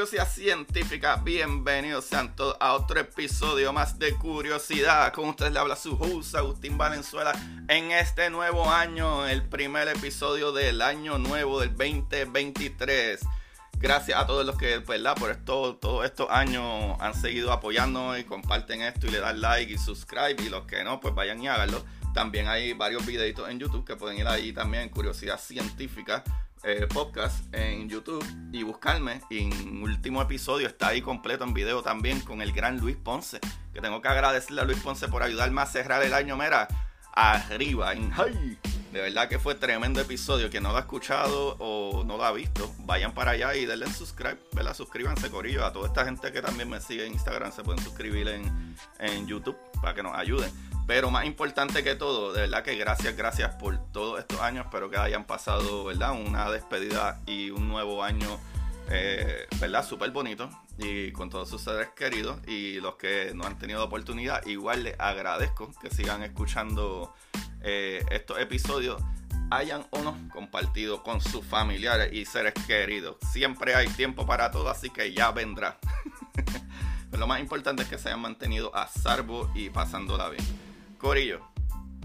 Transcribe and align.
Curiosidad 0.00 0.32
Científica, 0.32 1.16
bienvenidos 1.16 2.06
sean 2.06 2.34
a 2.58 2.72
otro 2.72 3.00
episodio 3.00 3.70
más 3.70 3.98
de 3.98 4.14
Curiosidad. 4.14 5.12
Con 5.12 5.28
ustedes 5.28 5.52
le 5.52 5.58
habla 5.58 5.76
su 5.76 5.92
host 5.92 6.34
Agustín 6.36 6.78
Valenzuela 6.78 7.32
en 7.68 7.92
este 7.92 8.30
nuevo 8.30 8.70
año, 8.70 9.26
el 9.28 9.46
primer 9.46 9.88
episodio 9.88 10.52
del 10.52 10.80
año 10.80 11.18
nuevo 11.18 11.60
del 11.60 11.76
2023. 11.76 13.20
Gracias 13.76 14.18
a 14.18 14.26
todos 14.26 14.46
los 14.46 14.56
que, 14.56 14.78
¿verdad? 14.78 15.16
Por 15.16 15.32
esto, 15.32 15.76
todos 15.76 16.06
estos 16.06 16.30
años 16.30 16.96
han 16.98 17.12
seguido 17.12 17.52
apoyándonos 17.52 18.18
y 18.18 18.24
comparten 18.24 18.80
esto 18.80 19.06
y 19.06 19.10
le 19.10 19.20
dan 19.20 19.42
like 19.42 19.70
y 19.70 19.76
subscribe. 19.76 20.42
Y 20.42 20.48
los 20.48 20.64
que 20.64 20.82
no, 20.82 20.98
pues 20.98 21.14
vayan 21.14 21.42
y 21.42 21.48
háganlo. 21.48 21.84
También 22.14 22.48
hay 22.48 22.72
varios 22.72 23.04
videitos 23.04 23.50
en 23.50 23.58
YouTube 23.58 23.84
que 23.84 23.96
pueden 23.96 24.16
ir 24.16 24.26
ahí 24.26 24.54
también, 24.54 24.88
Curiosidad 24.88 25.38
Científica 25.38 26.24
eh, 26.62 26.86
podcast 26.92 27.52
en 27.54 27.88
YouTube 27.88 28.24
y 28.52 28.62
buscarme. 28.62 29.20
En 29.30 29.82
último 29.82 30.20
episodio 30.20 30.66
está 30.66 30.88
ahí 30.88 31.00
completo 31.00 31.44
en 31.44 31.54
video 31.54 31.82
también 31.82 32.20
con 32.20 32.42
el 32.42 32.52
gran 32.52 32.78
Luis 32.78 32.96
Ponce. 32.96 33.40
Que 33.72 33.80
tengo 33.80 34.00
que 34.02 34.08
agradecerle 34.08 34.60
a 34.60 34.64
Luis 34.64 34.78
Ponce 34.80 35.08
por 35.08 35.22
ayudarme 35.22 35.62
a 35.62 35.66
cerrar 35.66 36.02
el 36.02 36.14
año, 36.14 36.36
mera, 36.36 36.68
arriba, 37.12 37.92
en 37.92 38.10
high. 38.10 38.58
De 38.92 39.00
verdad 39.00 39.28
que 39.28 39.38
fue 39.38 39.54
tremendo 39.54 40.00
episodio. 40.00 40.50
Quien 40.50 40.64
no 40.64 40.70
lo 40.70 40.76
ha 40.76 40.80
escuchado 40.80 41.56
o 41.60 42.02
no 42.04 42.16
lo 42.16 42.24
ha 42.24 42.32
visto, 42.32 42.74
vayan 42.80 43.14
para 43.14 43.32
allá 43.32 43.54
y 43.54 43.64
denle 43.64 43.86
subscribe, 43.92 44.38
¿verdad? 44.52 44.74
Suscríbanse, 44.74 45.30
Corillo. 45.30 45.64
A 45.64 45.72
toda 45.72 45.86
esta 45.86 46.04
gente 46.04 46.32
que 46.32 46.42
también 46.42 46.68
me 46.68 46.80
sigue 46.80 47.06
en 47.06 47.12
Instagram 47.12 47.52
se 47.52 47.62
pueden 47.62 47.82
suscribir 47.84 48.26
en, 48.28 48.76
en 48.98 49.28
YouTube 49.28 49.56
para 49.80 49.94
que 49.94 50.02
nos 50.02 50.16
ayuden. 50.16 50.50
Pero 50.88 51.08
más 51.08 51.24
importante 51.24 51.84
que 51.84 51.94
todo, 51.94 52.32
de 52.32 52.40
verdad 52.40 52.64
que 52.64 52.74
gracias, 52.74 53.16
gracias 53.16 53.54
por 53.54 53.78
todos 53.92 54.18
estos 54.18 54.40
años. 54.40 54.64
Espero 54.64 54.90
que 54.90 54.96
hayan 54.96 55.24
pasado, 55.24 55.84
¿verdad? 55.84 56.10
Una 56.10 56.50
despedida 56.50 57.20
y 57.26 57.50
un 57.50 57.68
nuevo 57.68 58.02
año, 58.02 58.40
eh, 58.90 59.46
¿verdad? 59.60 59.86
Súper 59.86 60.10
bonito. 60.10 60.50
Y 60.78 61.12
con 61.12 61.30
todos 61.30 61.48
sus 61.48 61.62
seres 61.62 61.90
queridos. 61.94 62.40
Y 62.48 62.80
los 62.80 62.96
que 62.96 63.30
no 63.36 63.44
han 63.44 63.56
tenido 63.56 63.84
oportunidad, 63.84 64.44
igual 64.46 64.82
les 64.82 64.98
agradezco 64.98 65.70
que 65.80 65.90
sigan 65.90 66.24
escuchando 66.24 67.14
eh, 67.62 68.04
estos 68.10 68.38
episodios. 68.38 69.02
Hayan 69.50 69.84
o 69.90 69.98
no 70.02 70.16
compartido 70.32 71.02
con 71.02 71.20
sus 71.20 71.44
familiares 71.44 72.12
y 72.12 72.24
seres 72.24 72.54
queridos. 72.66 73.16
Siempre 73.32 73.74
hay 73.74 73.88
tiempo 73.88 74.24
para 74.24 74.50
todo, 74.50 74.70
así 74.70 74.90
que 74.90 75.12
ya 75.12 75.32
vendrá. 75.32 75.78
Pero 76.34 76.56
lo 77.18 77.26
más 77.26 77.40
importante 77.40 77.82
es 77.82 77.88
que 77.88 77.98
se 77.98 78.08
hayan 78.08 78.20
mantenido 78.20 78.74
a 78.76 78.86
salvo 78.86 79.50
y 79.54 79.70
pasándola 79.70 80.28
bien. 80.28 80.44
Corillo, 80.98 81.40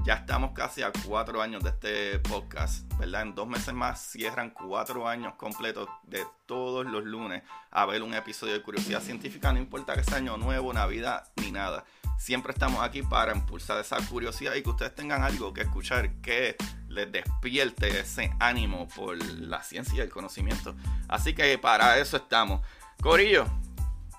ya 0.05 0.13
estamos 0.13 0.51
casi 0.51 0.83
a 0.83 0.91
cuatro 1.07 1.41
años 1.41 1.63
de 1.63 1.71
este 1.71 2.19
podcast, 2.19 2.87
¿verdad? 2.99 3.23
En 3.23 3.33
dos 3.33 3.47
meses 3.47 3.73
más 3.73 3.99
cierran 3.99 4.51
cuatro 4.51 5.07
años 5.07 5.33
completos 5.33 5.89
de 6.03 6.23
todos 6.45 6.85
los 6.85 7.03
lunes 7.03 7.41
a 7.71 7.87
ver 7.87 8.03
un 8.03 8.13
episodio 8.13 8.53
de 8.53 8.61
Curiosidad 8.61 9.01
Científica, 9.01 9.51
no 9.51 9.57
importa 9.57 9.95
que 9.95 10.03
sea 10.03 10.17
año 10.17 10.37
nuevo, 10.37 10.71
Navidad 10.73 11.27
ni 11.37 11.51
nada. 11.51 11.85
Siempre 12.17 12.53
estamos 12.53 12.81
aquí 12.81 13.03
para 13.03 13.35
impulsar 13.35 13.79
esa 13.79 13.97
curiosidad 14.07 14.55
y 14.55 14.63
que 14.63 14.69
ustedes 14.69 14.95
tengan 14.95 15.23
algo 15.23 15.53
que 15.53 15.61
escuchar 15.61 16.11
que 16.21 16.55
les 16.87 17.11
despierte 17.11 17.99
ese 17.99 18.31
ánimo 18.39 18.87
por 18.95 19.21
la 19.23 19.61
ciencia 19.63 19.95
y 19.95 19.99
el 19.99 20.09
conocimiento. 20.09 20.75
Así 21.07 21.33
que 21.33 21.57
para 21.57 21.99
eso 21.99 22.17
estamos. 22.17 22.61
Corillo, 23.01 23.45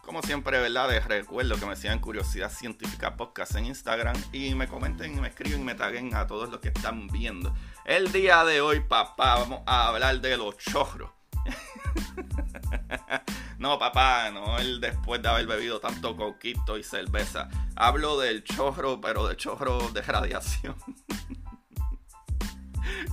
como 0.06 0.22
siempre, 0.22 0.60
¿verdad? 0.60 0.90
Les 0.90 1.04
recuerdo 1.04 1.58
que 1.58 1.66
me 1.66 1.74
sigan 1.74 1.98
Curiosidad 1.98 2.50
Científica 2.50 3.16
Podcast 3.16 3.56
en 3.56 3.66
Instagram 3.66 4.16
y 4.32 4.54
me 4.54 4.68
comenten, 4.68 5.20
me 5.20 5.28
escriben 5.28 5.62
y 5.62 5.64
me 5.64 5.74
taguen 5.74 6.14
a 6.14 6.28
todos 6.28 6.48
los 6.48 6.60
que 6.60 6.68
están 6.68 7.08
viendo. 7.08 7.52
El 7.84 8.12
día 8.12 8.44
de 8.44 8.60
hoy, 8.60 8.80
papá, 8.80 9.36
vamos 9.36 9.62
a 9.66 9.88
hablar 9.88 10.20
de 10.20 10.36
los 10.36 10.56
chorros. 10.58 11.10
no, 13.58 13.78
papá, 13.78 14.30
no 14.30 14.58
el 14.58 14.80
después 14.80 15.22
de 15.22 15.28
haber 15.28 15.46
bebido 15.46 15.80
tanto 15.80 16.16
coquito 16.16 16.76
y 16.76 16.82
cerveza. 16.82 17.48
Hablo 17.74 18.18
del 18.18 18.44
chorro, 18.44 19.00
pero 19.00 19.26
de 19.26 19.36
chorro 19.36 19.90
de 19.90 20.02
radiación. 20.02 20.76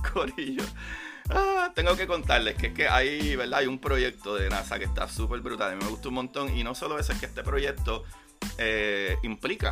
Corillo. 0.12 0.64
Ah, 1.30 1.72
tengo 1.74 1.96
que 1.96 2.06
contarles 2.06 2.56
que 2.56 2.66
es 2.68 2.74
que 2.74 2.88
hay, 2.88 3.34
¿verdad? 3.36 3.60
Hay 3.60 3.66
un 3.66 3.78
proyecto 3.78 4.34
de 4.34 4.50
NASA 4.50 4.78
que 4.78 4.84
está 4.84 5.08
súper 5.08 5.40
brutal. 5.40 5.72
A 5.72 5.74
mí 5.74 5.82
me 5.82 5.88
gusta 5.88 6.08
un 6.08 6.14
montón. 6.14 6.54
Y 6.54 6.62
no 6.64 6.74
solo 6.74 6.98
eso, 6.98 7.12
es 7.12 7.18
que 7.18 7.26
este 7.26 7.42
proyecto 7.42 8.04
eh, 8.58 9.16
implica 9.22 9.70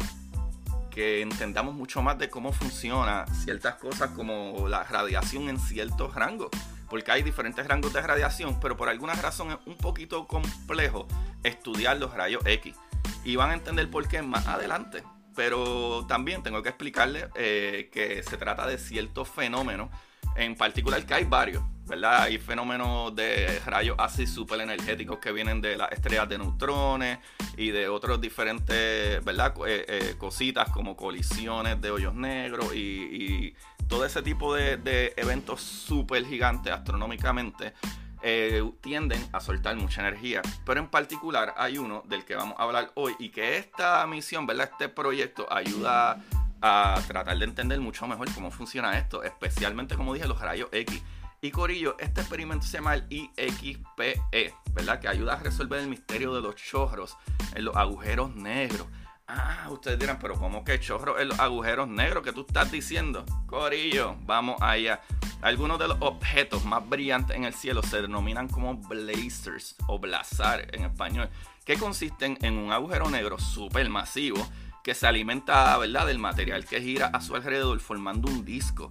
que 0.90 1.22
entendamos 1.22 1.74
mucho 1.74 2.02
más 2.02 2.18
de 2.18 2.28
cómo 2.28 2.52
funciona 2.52 3.26
ciertas 3.44 3.76
cosas 3.76 4.10
como 4.10 4.68
la 4.68 4.84
radiación 4.84 5.48
en 5.48 5.58
ciertos 5.58 6.14
rangos. 6.14 6.50
Porque 6.92 7.10
hay 7.10 7.22
diferentes 7.22 7.66
rangos 7.66 7.94
de 7.94 8.02
radiación, 8.02 8.60
pero 8.60 8.76
por 8.76 8.90
alguna 8.90 9.14
razón 9.14 9.50
es 9.50 9.56
un 9.64 9.78
poquito 9.78 10.26
complejo 10.26 11.08
estudiar 11.42 11.96
los 11.96 12.12
rayos 12.12 12.42
X. 12.44 12.76
Y 13.24 13.34
van 13.36 13.48
a 13.48 13.54
entender 13.54 13.88
por 13.88 14.06
qué 14.08 14.20
más 14.20 14.46
adelante. 14.46 15.02
Pero 15.34 16.04
también 16.06 16.42
tengo 16.42 16.62
que 16.62 16.68
explicarles 16.68 17.28
eh, 17.34 17.88
que 17.90 18.22
se 18.22 18.36
trata 18.36 18.66
de 18.66 18.76
ciertos 18.76 19.26
fenómenos 19.26 19.88
en 20.36 20.54
particular 20.54 21.04
que 21.04 21.14
hay 21.14 21.24
varios, 21.24 21.62
¿verdad? 21.86 22.22
Hay 22.22 22.38
fenómenos 22.38 23.14
de 23.14 23.60
rayos 23.66 23.96
así 23.98 24.26
súper 24.26 24.60
energéticos 24.60 25.18
que 25.18 25.32
vienen 25.32 25.60
de 25.60 25.76
las 25.76 25.92
estrellas 25.92 26.28
de 26.28 26.38
neutrones 26.38 27.18
y 27.56 27.70
de 27.70 27.88
otros 27.88 28.20
diferentes, 28.20 29.22
¿verdad? 29.24 29.54
Eh, 29.66 29.84
eh, 29.88 30.14
cositas 30.18 30.70
como 30.70 30.96
colisiones 30.96 31.80
de 31.80 31.90
hoyos 31.90 32.14
negros 32.14 32.74
y, 32.74 33.54
todo 33.92 34.06
ese 34.06 34.22
tipo 34.22 34.54
de, 34.54 35.12
eventos 35.18 35.60
súper 35.60 36.24
gigantes 36.24 36.72
astronómicamente. 36.72 37.74
Eh, 38.22 38.64
tienden 38.80 39.22
a 39.32 39.40
soltar 39.40 39.76
mucha 39.76 40.00
energía. 40.00 40.40
Pero 40.64 40.80
en 40.80 40.88
particular 40.88 41.52
hay 41.58 41.76
uno 41.76 42.02
del 42.06 42.24
que 42.24 42.34
vamos 42.34 42.58
a 42.58 42.62
hablar 42.62 42.92
hoy 42.94 43.14
y 43.18 43.28
que 43.28 43.58
esta 43.58 44.06
misión, 44.06 44.46
¿verdad? 44.46 44.70
Este 44.72 44.88
proyecto 44.88 45.46
ayuda 45.52 46.24
a 46.62 47.02
tratar 47.06 47.36
de 47.36 47.44
entender 47.44 47.80
mucho 47.80 48.06
mejor 48.06 48.32
cómo 48.32 48.50
funciona 48.50 48.96
esto, 48.96 49.24
especialmente 49.24 49.94
como 49.94 50.14
dije, 50.14 50.26
los 50.26 50.40
rayos 50.40 50.70
X. 50.72 51.02
Y 51.42 51.50
Corillo, 51.50 51.96
este 51.98 52.22
experimento 52.22 52.64
se 52.64 52.78
llama 52.78 52.94
el 52.94 53.04
IXPE, 53.10 54.54
¿verdad? 54.72 55.00
Que 55.00 55.08
ayuda 55.08 55.34
a 55.34 55.36
resolver 55.36 55.80
el 55.80 55.88
misterio 55.88 56.32
de 56.32 56.40
los 56.40 56.56
chorros 56.56 57.18
en 57.54 57.66
los 57.66 57.76
agujeros 57.76 58.34
negros. 58.34 58.86
Ah, 59.34 59.66
ustedes 59.70 59.98
dirán, 59.98 60.18
pero 60.20 60.34
¿cómo 60.34 60.62
que 60.62 60.78
chorros 60.78 61.18
en 61.18 61.28
los 61.28 61.40
agujeros 61.40 61.88
negros 61.88 62.22
que 62.22 62.34
tú 62.34 62.44
estás 62.46 62.70
diciendo? 62.70 63.24
Corillo, 63.46 64.14
vamos 64.26 64.60
allá. 64.60 65.00
Algunos 65.40 65.78
de 65.78 65.88
los 65.88 65.96
objetos 66.00 66.66
más 66.66 66.86
brillantes 66.86 67.34
en 67.34 67.44
el 67.44 67.54
cielo 67.54 67.82
se 67.82 68.02
denominan 68.02 68.46
como 68.46 68.76
blazers 68.76 69.74
o 69.86 69.98
blazar 69.98 70.68
en 70.74 70.84
español, 70.84 71.30
que 71.64 71.78
consisten 71.78 72.36
en 72.42 72.58
un 72.58 72.72
agujero 72.72 73.08
negro 73.08 73.38
supermasivo 73.38 74.46
que 74.84 74.94
se 74.94 75.06
alimenta 75.06 75.78
¿verdad? 75.78 76.06
del 76.06 76.18
material 76.18 76.66
que 76.66 76.82
gira 76.82 77.06
a 77.06 77.22
su 77.22 77.34
alrededor 77.34 77.80
formando 77.80 78.30
un 78.30 78.44
disco, 78.44 78.90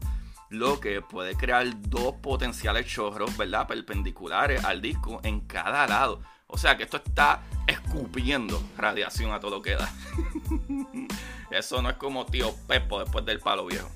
lo 0.50 0.80
que 0.80 1.02
puede 1.02 1.36
crear 1.36 1.68
dos 1.82 2.16
potenciales 2.16 2.88
chorros 2.88 3.38
¿verdad? 3.38 3.68
perpendiculares 3.68 4.66
al 4.66 4.82
disco 4.82 5.22
en 5.24 5.42
cada 5.42 5.86
lado. 5.86 6.24
O 6.52 6.58
sea 6.58 6.78
que 6.78 6.84
esto 6.84 6.98
está 6.98 7.42
escupiendo 7.66 8.62
radiación 8.78 9.32
a 9.32 9.40
todo 9.40 9.58
lo 9.58 9.62
que 9.62 9.76
da. 9.76 9.92
Eso 11.52 11.82
no 11.82 11.90
es 11.90 11.96
como 11.96 12.26
tío 12.26 12.54
Pepo 12.68 13.00
después 13.00 13.26
del 13.26 13.40
palo 13.40 13.66
viejo. 13.66 13.90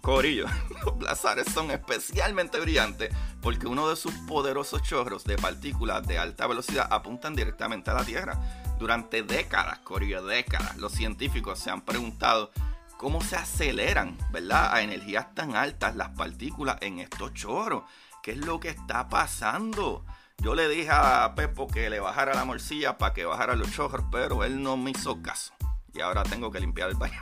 Corillo, 0.00 0.46
los 0.84 0.98
blazares 0.98 1.46
son 1.52 1.70
especialmente 1.70 2.60
brillantes 2.60 3.12
porque 3.40 3.66
uno 3.66 3.88
de 3.88 3.96
sus 3.96 4.12
poderosos 4.28 4.82
chorros 4.82 5.24
de 5.24 5.36
partículas 5.36 6.06
de 6.06 6.18
alta 6.18 6.46
velocidad 6.46 6.88
apuntan 6.90 7.34
directamente 7.34 7.90
a 7.90 7.94
la 7.94 8.04
Tierra 8.04 8.38
Durante 8.78 9.22
décadas, 9.22 9.78
Corillo, 9.80 10.24
décadas, 10.24 10.76
los 10.76 10.92
científicos 10.92 11.58
se 11.58 11.70
han 11.70 11.80
preguntado 11.80 12.50
cómo 12.96 13.22
se 13.22 13.36
aceleran, 13.36 14.16
¿verdad? 14.30 14.72
A 14.74 14.82
energías 14.82 15.34
tan 15.34 15.56
altas 15.56 15.96
las 15.96 16.10
partículas 16.10 16.78
en 16.80 16.98
estos 16.98 17.34
chorros. 17.34 17.84
¿Qué 18.22 18.32
es 18.32 18.38
lo 18.38 18.58
que 18.58 18.70
está 18.70 19.08
pasando? 19.08 20.04
Yo 20.38 20.54
le 20.54 20.68
dije 20.68 20.90
a 20.90 21.34
Pepo 21.34 21.66
que 21.66 21.90
le 21.90 22.00
bajara 22.00 22.34
la 22.34 22.44
morcilla 22.44 22.98
para 22.98 23.14
que 23.14 23.24
bajara 23.24 23.56
los 23.56 23.72
chorros, 23.72 24.04
pero 24.12 24.44
él 24.44 24.62
no 24.62 24.76
me 24.76 24.90
hizo 24.90 25.22
caso. 25.22 25.52
Y 25.94 26.00
ahora 26.00 26.22
tengo 26.22 26.50
que 26.50 26.60
limpiar 26.60 26.90
el 26.90 26.96
baño. 26.96 27.20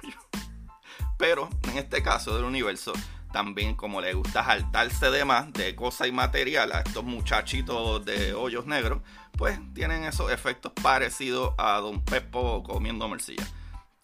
Pero 1.16 1.49
en 1.62 1.78
este 1.78 2.02
caso 2.02 2.34
del 2.34 2.44
universo, 2.44 2.93
también 3.32 3.76
como 3.76 4.00
le 4.00 4.14
gusta 4.14 4.44
saltarse 4.44 5.11
de 5.11 5.25
más 5.25 5.52
de 5.52 5.75
cosas 5.75 6.08
y 6.08 6.12
material 6.12 6.72
a 6.72 6.81
estos 6.81 7.05
muchachitos 7.05 8.05
de 8.05 8.34
hoyos 8.34 8.66
negros, 8.66 9.00
pues 9.37 9.58
tienen 9.75 10.05
esos 10.05 10.31
efectos 10.31 10.72
parecidos 10.82 11.55
a 11.58 11.78
Don 11.81 12.05
Pepo 12.05 12.62
comiendo 12.62 13.08
morcilla. 13.08 13.46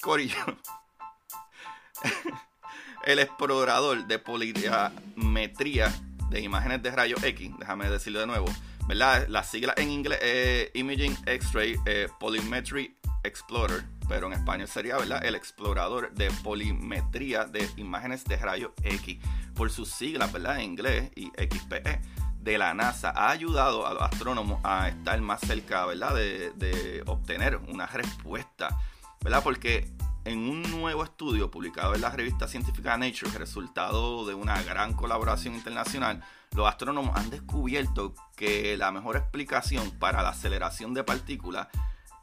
Corillo. 0.01 0.37
El 3.05 3.19
explorador 3.19 4.07
de 4.07 4.19
polimetría 4.19 5.93
de 6.29 6.41
imágenes 6.41 6.83
de 6.83 6.91
rayos 6.91 7.23
X, 7.23 7.51
déjame 7.59 7.89
decirlo 7.89 8.21
de 8.21 8.27
nuevo, 8.27 8.47
La 8.95 9.45
sigla 9.45 9.73
en 9.77 9.89
inglés 9.89 10.19
es 10.21 10.71
Imaging 10.75 11.17
X-Ray 11.25 11.77
eh, 11.87 12.09
Polymetry 12.19 12.97
Explorer, 13.23 13.85
pero 14.09 14.27
en 14.27 14.33
español 14.33 14.67
sería 14.67 14.97
¿verdad? 14.97 15.25
el 15.25 15.37
explorador 15.37 16.13
de 16.13 16.29
polimetría 16.43 17.45
de 17.45 17.69
imágenes 17.77 18.25
de 18.25 18.37
rayos 18.37 18.73
X, 18.83 19.19
por 19.55 19.71
sus 19.71 19.91
siglas 19.91 20.33
¿verdad? 20.33 20.57
en 20.57 20.63
inglés 20.63 21.11
y 21.15 21.27
XPE 21.27 22.01
de 22.41 22.59
la 22.59 22.75
NASA 22.75 23.13
ha 23.15 23.31
ayudado 23.31 23.87
a 23.87 23.95
los 23.95 24.03
astrónomos 24.03 24.61
a 24.65 24.89
estar 24.89 25.21
más 25.21 25.41
cerca 25.41 25.87
¿verdad? 25.87 26.15
De, 26.15 26.51
de 26.57 27.03
obtener 27.07 27.57
una 27.57 27.87
respuesta, 27.87 28.77
¿verdad? 29.23 29.43
porque 29.45 29.89
en 30.25 30.39
un 30.49 30.63
nuevo 30.63 31.05
estudio 31.05 31.51
publicado 31.51 31.95
en 31.95 32.01
la 32.03 32.11
revista 32.11 32.47
científica 32.47 32.97
Nature, 32.97 33.39
resultado 33.39 34.27
de 34.27 34.35
una 34.35 34.63
gran 34.63 34.93
colaboración 34.95 35.55
internacional, 35.55 36.23
los 36.55 36.69
astrónomos 36.69 37.17
han 37.17 37.31
descubierto 37.31 38.15
que 38.37 38.77
la 38.77 38.91
mejor 38.91 39.17
explicación 39.17 39.91
para 39.99 40.23
la 40.23 40.31
aceleración 40.31 40.95
de 40.95 41.05
partículas 41.05 41.69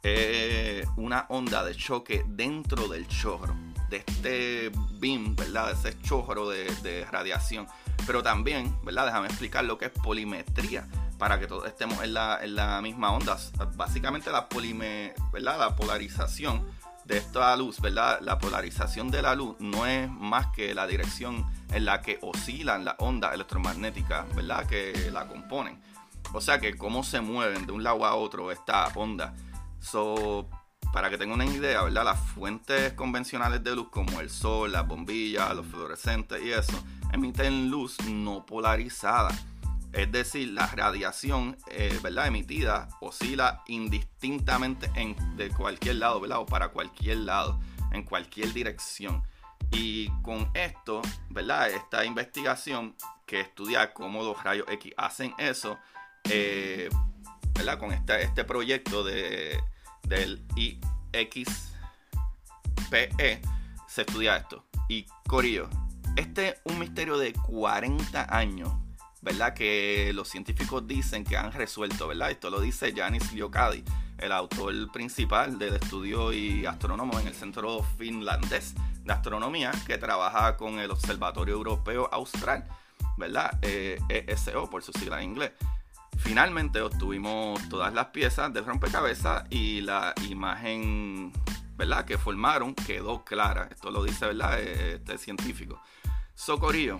es 0.02 0.86
una 0.96 1.26
onda 1.28 1.64
de 1.64 1.74
choque 1.74 2.24
dentro 2.28 2.88
del 2.88 3.08
chorro, 3.08 3.56
de 3.90 3.98
este 3.98 4.70
beam, 5.00 5.34
¿verdad? 5.34 5.66
De 5.68 5.72
ese 5.72 6.00
chorro 6.02 6.48
de, 6.48 7.06
radiación. 7.10 7.66
Pero 8.06 8.22
también, 8.22 8.78
¿verdad? 8.84 9.06
Déjame 9.06 9.26
explicar 9.26 9.64
lo 9.64 9.76
que 9.76 9.86
es 9.86 9.90
polimetría 9.90 10.86
para 11.18 11.40
que 11.40 11.48
todos 11.48 11.66
estemos 11.66 12.02
en 12.02 12.14
la, 12.14 12.80
misma 12.82 13.12
onda. 13.12 13.36
Básicamente 13.74 14.30
la, 14.30 14.48
polime, 14.48 15.14
¿verdad? 15.32 15.58
la 15.58 15.74
polarización 15.74 16.64
de 17.08 17.16
esta 17.16 17.56
luz, 17.56 17.80
¿verdad? 17.80 18.20
La 18.20 18.38
polarización 18.38 19.10
de 19.10 19.22
la 19.22 19.34
luz 19.34 19.56
no 19.60 19.86
es 19.86 20.10
más 20.10 20.48
que 20.48 20.74
la 20.74 20.86
dirección 20.86 21.46
en 21.72 21.86
la 21.86 22.02
que 22.02 22.18
oscilan 22.20 22.84
las 22.84 22.96
ondas 22.98 23.32
electromagnéticas, 23.32 24.32
¿verdad? 24.36 24.66
Que 24.66 25.10
la 25.10 25.26
componen. 25.26 25.80
O 26.34 26.42
sea 26.42 26.60
que 26.60 26.76
cómo 26.76 27.02
se 27.02 27.22
mueven 27.22 27.66
de 27.66 27.72
un 27.72 27.82
lado 27.82 28.04
a 28.04 28.14
otro 28.14 28.52
estas 28.52 28.94
ondas 28.94 29.32
para 30.92 31.08
que 31.08 31.16
tengan 31.16 31.40
una 31.40 31.46
idea, 31.46 31.82
¿verdad? 31.82 32.04
Las 32.04 32.20
fuentes 32.20 32.92
convencionales 32.92 33.64
de 33.64 33.74
luz 33.74 33.88
como 33.90 34.20
el 34.20 34.28
sol, 34.28 34.72
las 34.72 34.86
bombillas, 34.86 35.54
los 35.54 35.66
fluorescentes 35.66 36.42
y 36.42 36.52
eso, 36.52 36.78
emiten 37.10 37.70
luz 37.70 37.96
no 38.06 38.44
polarizada. 38.44 39.30
Es 39.92 40.12
decir, 40.12 40.48
la 40.48 40.66
radiación, 40.66 41.56
eh, 41.70 41.98
¿verdad? 42.02 42.26
Emitida 42.26 42.88
oscila 43.00 43.62
indistintamente 43.66 44.90
en, 44.94 45.16
de 45.36 45.50
cualquier 45.50 45.96
lado, 45.96 46.20
¿verdad? 46.20 46.40
O 46.40 46.46
para 46.46 46.68
cualquier 46.68 47.18
lado, 47.18 47.58
en 47.92 48.02
cualquier 48.04 48.52
dirección. 48.52 49.22
Y 49.70 50.08
con 50.22 50.50
esto, 50.54 51.02
¿verdad? 51.30 51.70
Esta 51.70 52.04
investigación 52.04 52.94
que 53.26 53.40
estudia 53.40 53.92
cómo 53.92 54.22
los 54.22 54.42
rayos 54.42 54.66
X 54.68 54.92
hacen 54.96 55.34
eso, 55.38 55.78
eh, 56.24 56.88
¿verdad? 57.54 57.78
Con 57.78 57.92
este, 57.92 58.22
este 58.22 58.44
proyecto 58.44 59.04
de, 59.04 59.60
del 60.02 60.44
IXPE 60.56 61.58
se 63.86 64.02
estudia 64.02 64.36
esto. 64.36 64.64
Y 64.88 65.06
Corillo, 65.26 65.68
este 66.16 66.48
es 66.48 66.60
un 66.64 66.78
misterio 66.78 67.18
de 67.18 67.32
40 67.32 68.34
años, 68.34 68.72
¿verdad? 69.28 69.52
Que 69.52 70.10
los 70.14 70.28
científicos 70.28 70.86
dicen 70.86 71.22
que 71.22 71.36
han 71.36 71.52
resuelto, 71.52 72.08
¿verdad? 72.08 72.30
Esto 72.30 72.48
lo 72.48 72.60
dice 72.60 72.94
Janis 72.96 73.30
Liocadi, 73.34 73.84
el 74.16 74.32
autor 74.32 74.90
principal 74.90 75.58
del 75.58 75.74
estudio 75.74 76.32
y 76.32 76.64
astrónomo 76.64 77.20
en 77.20 77.28
el 77.28 77.34
Centro 77.34 77.82
Finlandés 77.98 78.74
de 79.04 79.12
Astronomía, 79.12 79.70
que 79.86 79.98
trabaja 79.98 80.56
con 80.56 80.78
el 80.78 80.90
Observatorio 80.90 81.54
Europeo 81.56 82.08
Austral, 82.10 82.66
¿verdad? 83.18 83.58
ESO 83.62 84.64
eh, 84.64 84.68
por 84.70 84.82
su 84.82 84.92
sigla 84.92 85.22
en 85.22 85.30
inglés. 85.30 85.52
Finalmente 86.16 86.80
obtuvimos 86.80 87.60
todas 87.68 87.92
las 87.92 88.06
piezas 88.06 88.50
del 88.54 88.64
rompecabezas 88.64 89.44
y 89.50 89.82
la 89.82 90.14
imagen 90.28 91.32
¿verdad? 91.76 92.06
que 92.06 92.16
formaron 92.16 92.74
quedó 92.74 93.24
clara. 93.24 93.68
Esto 93.70 93.90
lo 93.90 94.02
dice 94.02 94.24
¿verdad? 94.24 94.58
este 94.58 95.18
científico. 95.18 95.82
Socorillo, 96.34 96.98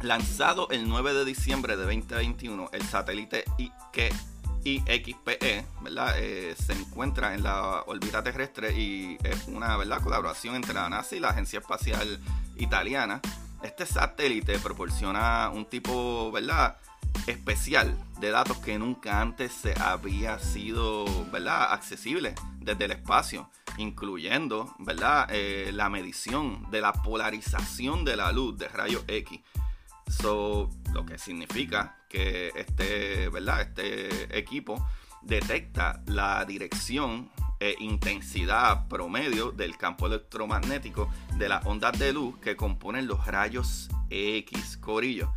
lanzado 0.00 0.68
el 0.70 0.88
9 0.88 1.14
de 1.14 1.24
diciembre 1.24 1.76
de 1.76 1.84
2021, 1.84 2.70
el 2.72 2.82
satélite 2.82 3.44
IXPE 4.64 5.66
¿verdad? 5.82 6.14
Eh, 6.18 6.54
se 6.56 6.72
encuentra 6.72 7.34
en 7.34 7.42
la 7.42 7.82
órbita 7.86 8.22
terrestre 8.22 8.78
y 8.78 9.18
es 9.22 9.46
una 9.48 9.76
¿verdad? 9.76 10.00
colaboración 10.02 10.54
entre 10.54 10.74
la 10.74 10.88
NASA 10.88 11.16
y 11.16 11.20
la 11.20 11.30
Agencia 11.30 11.58
Espacial 11.60 12.20
Italiana. 12.56 13.20
Este 13.62 13.86
satélite 13.86 14.58
proporciona 14.58 15.50
un 15.50 15.66
tipo 15.66 16.30
¿verdad? 16.30 16.76
especial 17.26 17.96
de 18.20 18.30
datos 18.30 18.58
que 18.58 18.78
nunca 18.78 19.20
antes 19.20 19.52
se 19.52 19.74
había 19.80 20.38
sido 20.38 21.04
¿verdad? 21.30 21.72
accesible 21.72 22.34
desde 22.60 22.84
el 22.84 22.92
espacio, 22.92 23.50
incluyendo 23.78 24.74
¿verdad? 24.78 25.28
Eh, 25.30 25.70
la 25.72 25.88
medición 25.88 26.70
de 26.70 26.80
la 26.80 26.92
polarización 26.92 28.04
de 28.04 28.16
la 28.16 28.32
luz 28.32 28.56
de 28.58 28.68
rayos 28.68 29.04
X. 29.08 29.40
So, 30.08 30.70
lo 30.92 31.04
que 31.04 31.18
significa 31.18 31.98
que 32.08 32.52
este, 32.56 33.28
¿verdad? 33.28 33.62
este 33.62 34.38
equipo 34.38 34.86
detecta 35.22 36.02
la 36.06 36.44
dirección 36.44 37.30
e 37.60 37.74
intensidad 37.80 38.88
promedio 38.88 39.50
del 39.50 39.76
campo 39.76 40.06
electromagnético 40.06 41.10
de 41.36 41.48
las 41.48 41.66
ondas 41.66 41.98
de 41.98 42.12
luz 42.12 42.38
que 42.38 42.56
componen 42.56 43.06
los 43.06 43.26
rayos 43.26 43.88
X, 44.10 44.76
corillo 44.78 45.32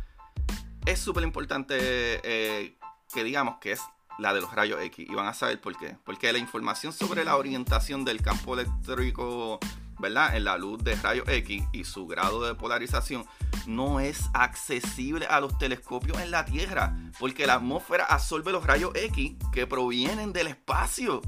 es 0.86 0.98
súper 0.98 1.22
importante 1.22 1.76
eh, 1.78 2.76
que 3.12 3.24
digamos 3.24 3.56
que 3.60 3.72
es 3.72 3.80
la 4.18 4.34
de 4.34 4.40
los 4.40 4.52
rayos 4.54 4.80
X. 4.82 5.08
Y 5.08 5.14
van 5.14 5.26
a 5.26 5.34
saber 5.34 5.60
por 5.60 5.76
qué. 5.76 5.96
Porque 6.04 6.32
la 6.32 6.38
información 6.38 6.92
sobre 6.92 7.24
la 7.24 7.36
orientación 7.36 8.04
del 8.04 8.20
campo 8.20 8.54
eléctrico, 8.54 9.58
En 10.04 10.44
la 10.44 10.58
luz 10.58 10.82
de 10.82 10.96
rayos 10.96 11.28
X 11.28 11.62
y 11.72 11.84
su 11.84 12.08
grado 12.08 12.44
de 12.44 12.56
polarización 12.56 13.24
no 13.66 14.00
es 14.00 14.30
accesible 14.34 15.26
a 15.26 15.40
los 15.40 15.56
telescopios 15.58 16.18
en 16.18 16.32
la 16.32 16.44
Tierra. 16.44 16.96
Porque 17.20 17.46
la 17.46 17.54
atmósfera 17.54 18.04
absorbe 18.06 18.50
los 18.50 18.66
rayos 18.66 18.90
X 18.96 19.36
que 19.52 19.68
provienen 19.68 20.32
del 20.32 20.48
espacio. 20.48 21.22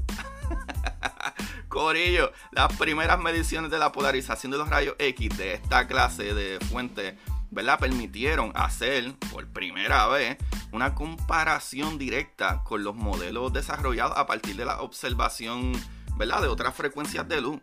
Corillo, 1.69 2.33
las 2.51 2.75
primeras 2.77 3.17
mediciones 3.17 3.71
de 3.71 3.79
la 3.79 3.93
polarización 3.93 4.51
de 4.51 4.57
los 4.57 4.67
rayos 4.67 4.95
X 4.99 5.37
de 5.37 5.53
esta 5.53 5.87
clase 5.87 6.33
de 6.33 6.59
fuente 6.65 7.17
¿verdad? 7.51 7.79
permitieron 7.79 8.51
hacer 8.55 9.13
por 9.31 9.47
primera 9.47 10.07
vez 10.07 10.37
una 10.73 10.95
comparación 10.95 11.97
directa 11.97 12.61
con 12.65 12.83
los 12.83 12.93
modelos 12.93 13.53
desarrollados 13.53 14.17
a 14.17 14.25
partir 14.25 14.57
de 14.57 14.65
la 14.65 14.81
observación 14.81 15.71
de 16.17 16.47
otras 16.47 16.73
frecuencias 16.75 17.27
de 17.27 17.41
luz. 17.41 17.61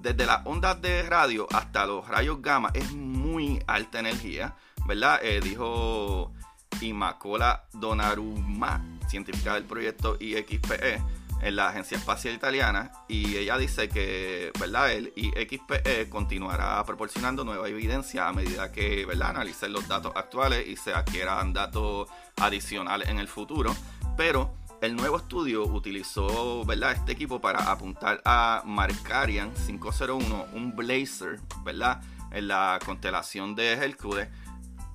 Desde 0.00 0.24
las 0.24 0.46
ondas 0.46 0.80
de 0.80 1.02
radio 1.02 1.46
hasta 1.52 1.84
los 1.84 2.08
rayos 2.08 2.40
gamma 2.40 2.70
es 2.72 2.90
muy 2.92 3.62
alta 3.66 4.00
energía, 4.00 4.54
¿verdad? 4.86 5.20
Eh, 5.22 5.40
dijo 5.42 6.32
Imacola 6.80 7.64
Donnarumma, 7.74 8.82
científica 9.08 9.54
del 9.54 9.64
proyecto 9.64 10.16
IXPE 10.18 11.02
en 11.42 11.56
la 11.56 11.68
Agencia 11.68 11.98
Espacial 11.98 12.34
Italiana 12.34 12.90
y 13.08 13.36
ella 13.36 13.58
dice 13.58 13.90
que 13.90 14.52
¿verdad? 14.58 14.92
el 14.92 15.12
IXPE 15.16 16.08
continuará 16.08 16.82
proporcionando 16.86 17.44
nueva 17.44 17.68
evidencia 17.68 18.26
a 18.26 18.32
medida 18.32 18.72
que 18.72 19.04
¿verdad? 19.04 19.30
analicen 19.30 19.72
los 19.72 19.86
datos 19.86 20.12
actuales 20.16 20.66
y 20.66 20.76
se 20.76 20.94
adquieran 20.94 21.52
datos 21.52 22.08
adicionales 22.36 23.08
en 23.10 23.18
el 23.18 23.28
futuro. 23.28 23.76
Pero 24.16 24.54
el 24.80 24.96
nuevo 24.96 25.18
estudio 25.18 25.64
utilizó 25.64 26.64
¿verdad? 26.64 26.92
este 26.92 27.12
equipo 27.12 27.40
para 27.40 27.70
apuntar 27.70 28.22
a 28.24 28.62
Markarian 28.64 29.52
501, 29.66 30.46
un 30.54 30.74
blazer 30.74 31.38
¿verdad? 31.64 32.02
en 32.30 32.48
la 32.48 32.78
constelación 32.84 33.54
de 33.54 33.72
Hercules. 33.72 34.28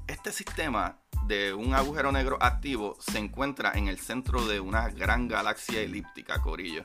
Este 0.08 0.32
sistema 0.32 0.98
de 1.28 1.54
un 1.54 1.74
agujero 1.74 2.12
negro 2.12 2.38
activo 2.42 2.98
se 3.00 3.20
encuentra 3.20 3.74
en 3.76 3.88
el 3.88 4.00
centro 4.00 4.46
de 4.48 4.60
una 4.60 4.90
gran 4.90 5.28
galaxia 5.28 5.82
elíptica, 5.82 6.42
Corillo. 6.42 6.84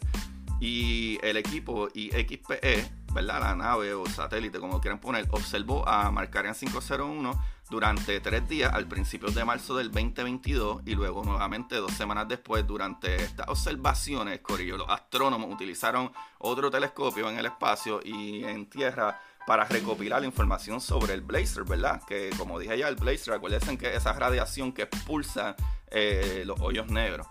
Y 0.60 1.18
el 1.22 1.38
equipo 1.38 1.88
IXPE, 1.94 2.90
¿verdad? 3.14 3.40
La 3.40 3.56
nave 3.56 3.94
o 3.94 4.04
satélite, 4.06 4.58
como 4.58 4.80
quieran 4.80 5.00
poner, 5.00 5.26
observó 5.30 5.88
a 5.88 6.10
Markarian 6.10 6.54
501 6.54 7.59
durante 7.70 8.20
tres 8.20 8.48
días 8.48 8.72
al 8.74 8.86
principio 8.86 9.30
de 9.30 9.44
marzo 9.44 9.76
del 9.76 9.90
2022 9.90 10.82
y 10.84 10.94
luego 10.94 11.22
nuevamente 11.24 11.76
dos 11.76 11.92
semanas 11.92 12.26
después 12.28 12.66
durante 12.66 13.14
estas 13.16 13.48
observaciones, 13.48 14.40
Corillo, 14.40 14.76
los 14.76 14.88
astrónomos 14.88 15.52
utilizaron 15.52 16.12
otro 16.38 16.70
telescopio 16.70 17.30
en 17.30 17.38
el 17.38 17.46
espacio 17.46 18.00
y 18.04 18.44
en 18.44 18.68
tierra 18.68 19.20
para 19.46 19.64
recopilar 19.64 20.20
la 20.20 20.26
información 20.26 20.80
sobre 20.80 21.14
el 21.14 21.22
blazer, 21.22 21.64
¿verdad? 21.64 22.02
Que 22.06 22.30
como 22.36 22.58
dije 22.58 22.76
ya, 22.76 22.88
el 22.88 22.96
blazer, 22.96 23.34
acuérdense 23.34 23.78
que 23.78 23.94
esa 23.94 24.12
radiación 24.12 24.72
que 24.72 24.82
expulsa 24.82 25.56
eh, 25.90 26.42
los 26.44 26.60
hoyos 26.60 26.88
negros 26.88 27.26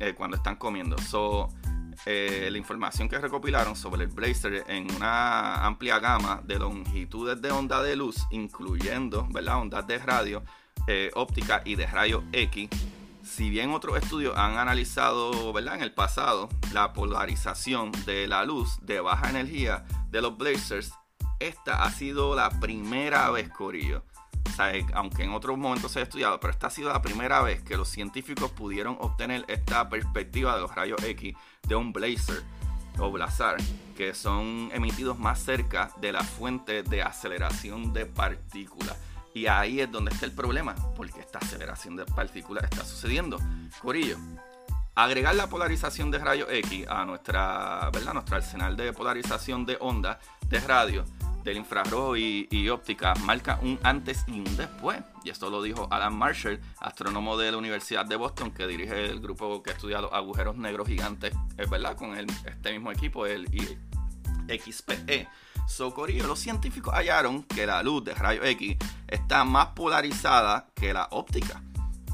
eh, 0.00 0.14
cuando 0.14 0.36
están 0.36 0.56
comiendo. 0.56 0.98
So, 0.98 1.48
eh, 2.06 2.48
la 2.50 2.58
información 2.58 3.08
que 3.08 3.18
recopilaron 3.18 3.76
sobre 3.76 4.04
el 4.04 4.10
Blazer 4.10 4.64
en 4.68 4.90
una 4.94 5.64
amplia 5.64 5.98
gama 5.98 6.40
de 6.44 6.58
longitudes 6.58 7.40
de 7.40 7.50
onda 7.50 7.82
de 7.82 7.96
luz, 7.96 8.16
incluyendo 8.30 9.26
¿verdad? 9.30 9.60
ondas 9.60 9.86
de 9.86 9.98
radio 9.98 10.42
eh, 10.86 11.10
óptica 11.14 11.62
y 11.64 11.76
de 11.76 11.86
rayo 11.86 12.24
X. 12.32 12.68
Si 13.22 13.48
bien 13.48 13.70
otros 13.70 13.96
estudios 13.96 14.36
han 14.36 14.58
analizado 14.58 15.52
¿verdad? 15.52 15.76
en 15.76 15.82
el 15.82 15.92
pasado 15.92 16.50
la 16.72 16.92
polarización 16.92 17.90
de 18.04 18.28
la 18.28 18.44
luz 18.44 18.78
de 18.82 19.00
baja 19.00 19.30
energía 19.30 19.86
de 20.10 20.20
los 20.20 20.36
Blazers, 20.36 20.92
esta 21.40 21.82
ha 21.84 21.90
sido 21.90 22.36
la 22.36 22.50
primera 22.60 23.30
vez, 23.30 23.48
Corillo, 23.48 24.04
aunque 24.94 25.24
en 25.24 25.32
otros 25.32 25.58
momentos 25.58 25.92
se 25.92 26.00
ha 26.00 26.02
estudiado, 26.02 26.38
pero 26.40 26.52
esta 26.52 26.68
ha 26.68 26.70
sido 26.70 26.92
la 26.92 27.02
primera 27.02 27.42
vez 27.42 27.62
que 27.62 27.76
los 27.76 27.88
científicos 27.88 28.50
pudieron 28.52 28.96
obtener 29.00 29.44
esta 29.48 29.88
perspectiva 29.88 30.54
de 30.54 30.60
los 30.60 30.74
rayos 30.74 31.02
X 31.02 31.34
de 31.66 31.74
un 31.74 31.92
blazer 31.92 32.42
o 32.98 33.10
blazar, 33.10 33.56
que 33.96 34.14
son 34.14 34.70
emitidos 34.72 35.18
más 35.18 35.40
cerca 35.40 35.90
de 36.00 36.12
la 36.12 36.22
fuente 36.22 36.82
de 36.82 37.02
aceleración 37.02 37.92
de 37.92 38.06
partículas. 38.06 38.96
Y 39.34 39.46
ahí 39.46 39.80
es 39.80 39.90
donde 39.90 40.12
está 40.12 40.26
el 40.26 40.32
problema, 40.32 40.76
porque 40.94 41.20
esta 41.20 41.40
aceleración 41.40 41.96
de 41.96 42.04
partículas 42.04 42.64
está 42.64 42.84
sucediendo. 42.84 43.40
Corillo, 43.82 44.16
agregar 44.94 45.34
la 45.34 45.48
polarización 45.48 46.12
de 46.12 46.18
rayos 46.18 46.48
X 46.50 46.86
a 46.88 47.04
nuestra, 47.04 47.90
¿verdad? 47.92 48.14
nuestro 48.14 48.36
arsenal 48.36 48.76
de 48.76 48.92
polarización 48.92 49.66
de 49.66 49.76
onda 49.80 50.20
de 50.48 50.60
radio 50.60 51.04
del 51.44 51.58
infrarrojo 51.58 52.16
y, 52.16 52.68
óptica 52.70 53.14
marca 53.16 53.58
un 53.62 53.78
antes 53.82 54.24
y 54.26 54.40
un 54.40 54.56
después. 54.56 55.02
Y 55.22 55.30
esto 55.30 55.50
lo 55.50 55.62
dijo 55.62 55.86
Alan 55.90 56.16
Marshall, 56.16 56.60
astrónomo 56.80 57.36
de 57.36 57.52
la 57.52 57.58
Universidad 57.58 58.06
de 58.06 58.16
Boston, 58.16 58.50
que 58.50 58.66
dirige 58.66 59.04
el 59.04 59.20
grupo 59.20 59.62
que 59.62 59.70
estudia 59.70 60.00
los 60.00 60.12
agujeros 60.12 60.56
negros 60.56 60.88
gigantes, 60.88 61.32
es 61.56 61.70
verdad, 61.70 61.96
con 61.96 62.16
este 62.16 62.72
mismo 62.72 62.90
equipo, 62.90 63.26
el 63.26 63.46
XPE. 64.48 65.28
Socorillo, 65.68 66.26
los 66.26 66.40
científicos 66.40 66.94
hallaron 66.94 67.42
que 67.42 67.66
la 67.66 67.82
luz 67.82 68.04
de 68.04 68.14
rayo 68.14 68.42
X 68.44 68.76
está 69.06 69.44
más 69.44 69.68
polarizada 69.68 70.66
que 70.74 70.92
la 70.92 71.08
óptica, 71.10 71.62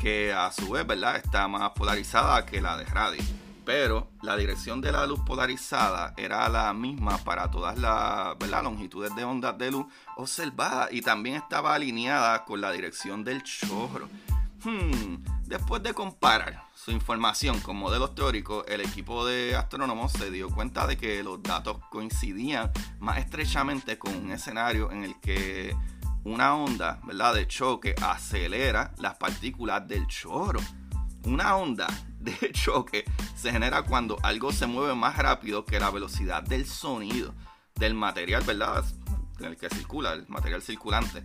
que 0.01 0.33
a 0.33 0.53
su 0.53 0.71
vez, 0.71 0.87
¿verdad?, 0.87 1.17
está 1.17 1.49
más 1.49 1.71
polarizada 1.71 2.45
que 2.47 2.61
la 2.61 2.77
de 2.77 2.85
radio 2.85 3.40
pero 3.73 4.09
la 4.23 4.37
dirección 4.37 4.81
de 4.81 4.91
la 4.91 5.07
luz 5.07 5.21
polarizada 5.21 6.13
era 6.17 6.49
la 6.49 6.75
misma 6.75 7.19
para 7.19 7.53
todas 7.53 7.79
las 7.79 8.65
longitudes 8.65 9.15
de 9.15 9.23
ondas 9.23 9.57
de 9.59 9.71
luz 9.71 9.87
observadas 10.17 10.89
y 10.91 11.03
también 11.03 11.37
estaba 11.37 11.77
alineada 11.77 12.45
con 12.45 12.61
la 12.61 12.73
dirección 12.73 13.23
del 13.23 13.45
chorro. 13.45 14.09
Hmm, 14.65 15.23
después 15.45 15.85
de 15.85 15.95
comparar 15.95 16.65
su 16.75 16.91
información 16.91 17.61
con 17.61 17.77
modelos 17.77 18.17
teóricos, 18.17 18.65
el 18.67 18.81
equipo 18.81 19.25
de 19.25 19.55
astrónomos 19.55 20.11
se 20.11 20.33
dio 20.33 20.51
cuenta 20.51 20.89
de 20.89 20.97
que 20.97 21.23
los 21.23 21.41
datos 21.41 21.77
coincidían 21.93 22.73
más 22.99 23.19
estrechamente 23.19 24.01
con 24.01 24.17
un 24.17 24.33
escenario 24.33 24.91
en 24.91 25.05
el 25.05 25.21
que 25.21 25.77
una 26.25 26.57
onda 26.57 26.99
¿verdad? 27.05 27.37
de 27.37 27.47
choque 27.47 27.95
acelera 28.03 28.93
las 28.99 29.15
partículas 29.15 29.87
del 29.87 30.09
chorro. 30.09 30.59
Una 31.23 31.55
onda 31.55 31.87
de 32.21 32.53
choque 32.53 33.05
se 33.35 33.51
genera 33.51 33.83
cuando 33.83 34.19
algo 34.23 34.53
se 34.53 34.67
mueve 34.67 34.95
más 34.95 35.17
rápido 35.17 35.65
que 35.65 35.81
la 35.81 35.91
velocidad 35.91 36.43
del 36.43 36.67
sonido 36.67 37.35
del 37.75 37.95
material, 37.95 38.43
¿verdad? 38.45 38.85
En 39.39 39.47
el 39.47 39.57
que 39.57 39.71
circula, 39.71 40.13
el 40.13 40.29
material 40.29 40.63
circulante. 40.63 41.25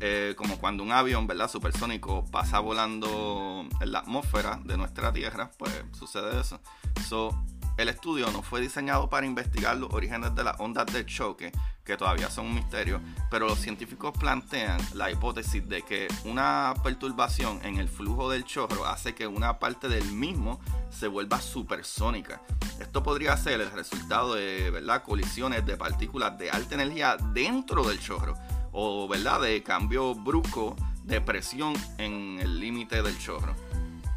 Eh, 0.00 0.34
como 0.36 0.58
cuando 0.58 0.82
un 0.82 0.90
avión, 0.90 1.28
¿verdad? 1.28 1.48
Supersónico 1.48 2.24
pasa 2.24 2.58
volando 2.58 3.64
en 3.80 3.92
la 3.92 4.00
atmósfera 4.00 4.58
de 4.64 4.76
nuestra 4.76 5.12
Tierra, 5.12 5.52
pues 5.58 5.72
sucede 5.96 6.40
eso. 6.40 6.60
So, 7.08 7.44
el 7.82 7.88
estudio 7.88 8.30
no 8.30 8.42
fue 8.42 8.60
diseñado 8.60 9.10
para 9.10 9.26
investigar 9.26 9.76
los 9.76 9.92
orígenes 9.92 10.34
de 10.34 10.44
las 10.44 10.58
ondas 10.60 10.86
de 10.86 11.04
choque, 11.04 11.52
que 11.84 11.96
todavía 11.96 12.30
son 12.30 12.46
un 12.46 12.54
misterio, 12.54 13.00
pero 13.30 13.48
los 13.48 13.58
científicos 13.58 14.12
plantean 14.18 14.80
la 14.94 15.10
hipótesis 15.10 15.68
de 15.68 15.82
que 15.82 16.06
una 16.24 16.74
perturbación 16.82 17.60
en 17.64 17.78
el 17.78 17.88
flujo 17.88 18.30
del 18.30 18.44
chorro 18.44 18.86
hace 18.86 19.14
que 19.14 19.26
una 19.26 19.58
parte 19.58 19.88
del 19.88 20.04
mismo 20.12 20.60
se 20.90 21.08
vuelva 21.08 21.40
supersónica. 21.40 22.40
Esto 22.80 23.02
podría 23.02 23.36
ser 23.36 23.60
el 23.60 23.70
resultado 23.72 24.34
de 24.34 24.70
¿verdad? 24.70 25.02
colisiones 25.02 25.66
de 25.66 25.76
partículas 25.76 26.38
de 26.38 26.50
alta 26.50 26.76
energía 26.76 27.16
dentro 27.32 27.82
del 27.82 27.98
chorro 27.98 28.34
o 28.70 29.08
¿verdad? 29.08 29.40
de 29.40 29.62
cambio 29.62 30.14
brusco 30.14 30.76
de 31.02 31.20
presión 31.20 31.74
en 31.98 32.38
el 32.40 32.60
límite 32.60 33.02
del 33.02 33.18
chorro. 33.18 33.56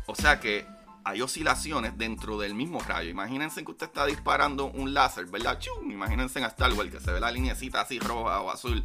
O 0.05 0.13
sea 0.13 0.39
que 0.39 0.67
hay 1.05 1.21
oscilaciones 1.21 1.97
dentro 1.97 2.39
del 2.39 2.55
mismo 2.55 2.79
rayo. 2.81 3.11
Imagínense 3.11 3.63
que 3.63 3.71
usted 3.71 3.85
está 3.85 4.07
disparando 4.07 4.65
un 4.65 4.95
láser, 4.95 5.27
¿verdad? 5.27 5.59
¡Chum! 5.59 5.91
Imagínense 5.91 6.39
en 6.39 6.45
Star 6.45 6.73
Wars 6.73 6.89
que 6.89 6.99
se 6.99 7.11
ve 7.11 7.19
la 7.19 7.31
linecita 7.31 7.81
así 7.81 7.99
roja 7.99 8.41
o 8.41 8.49
azul. 8.49 8.83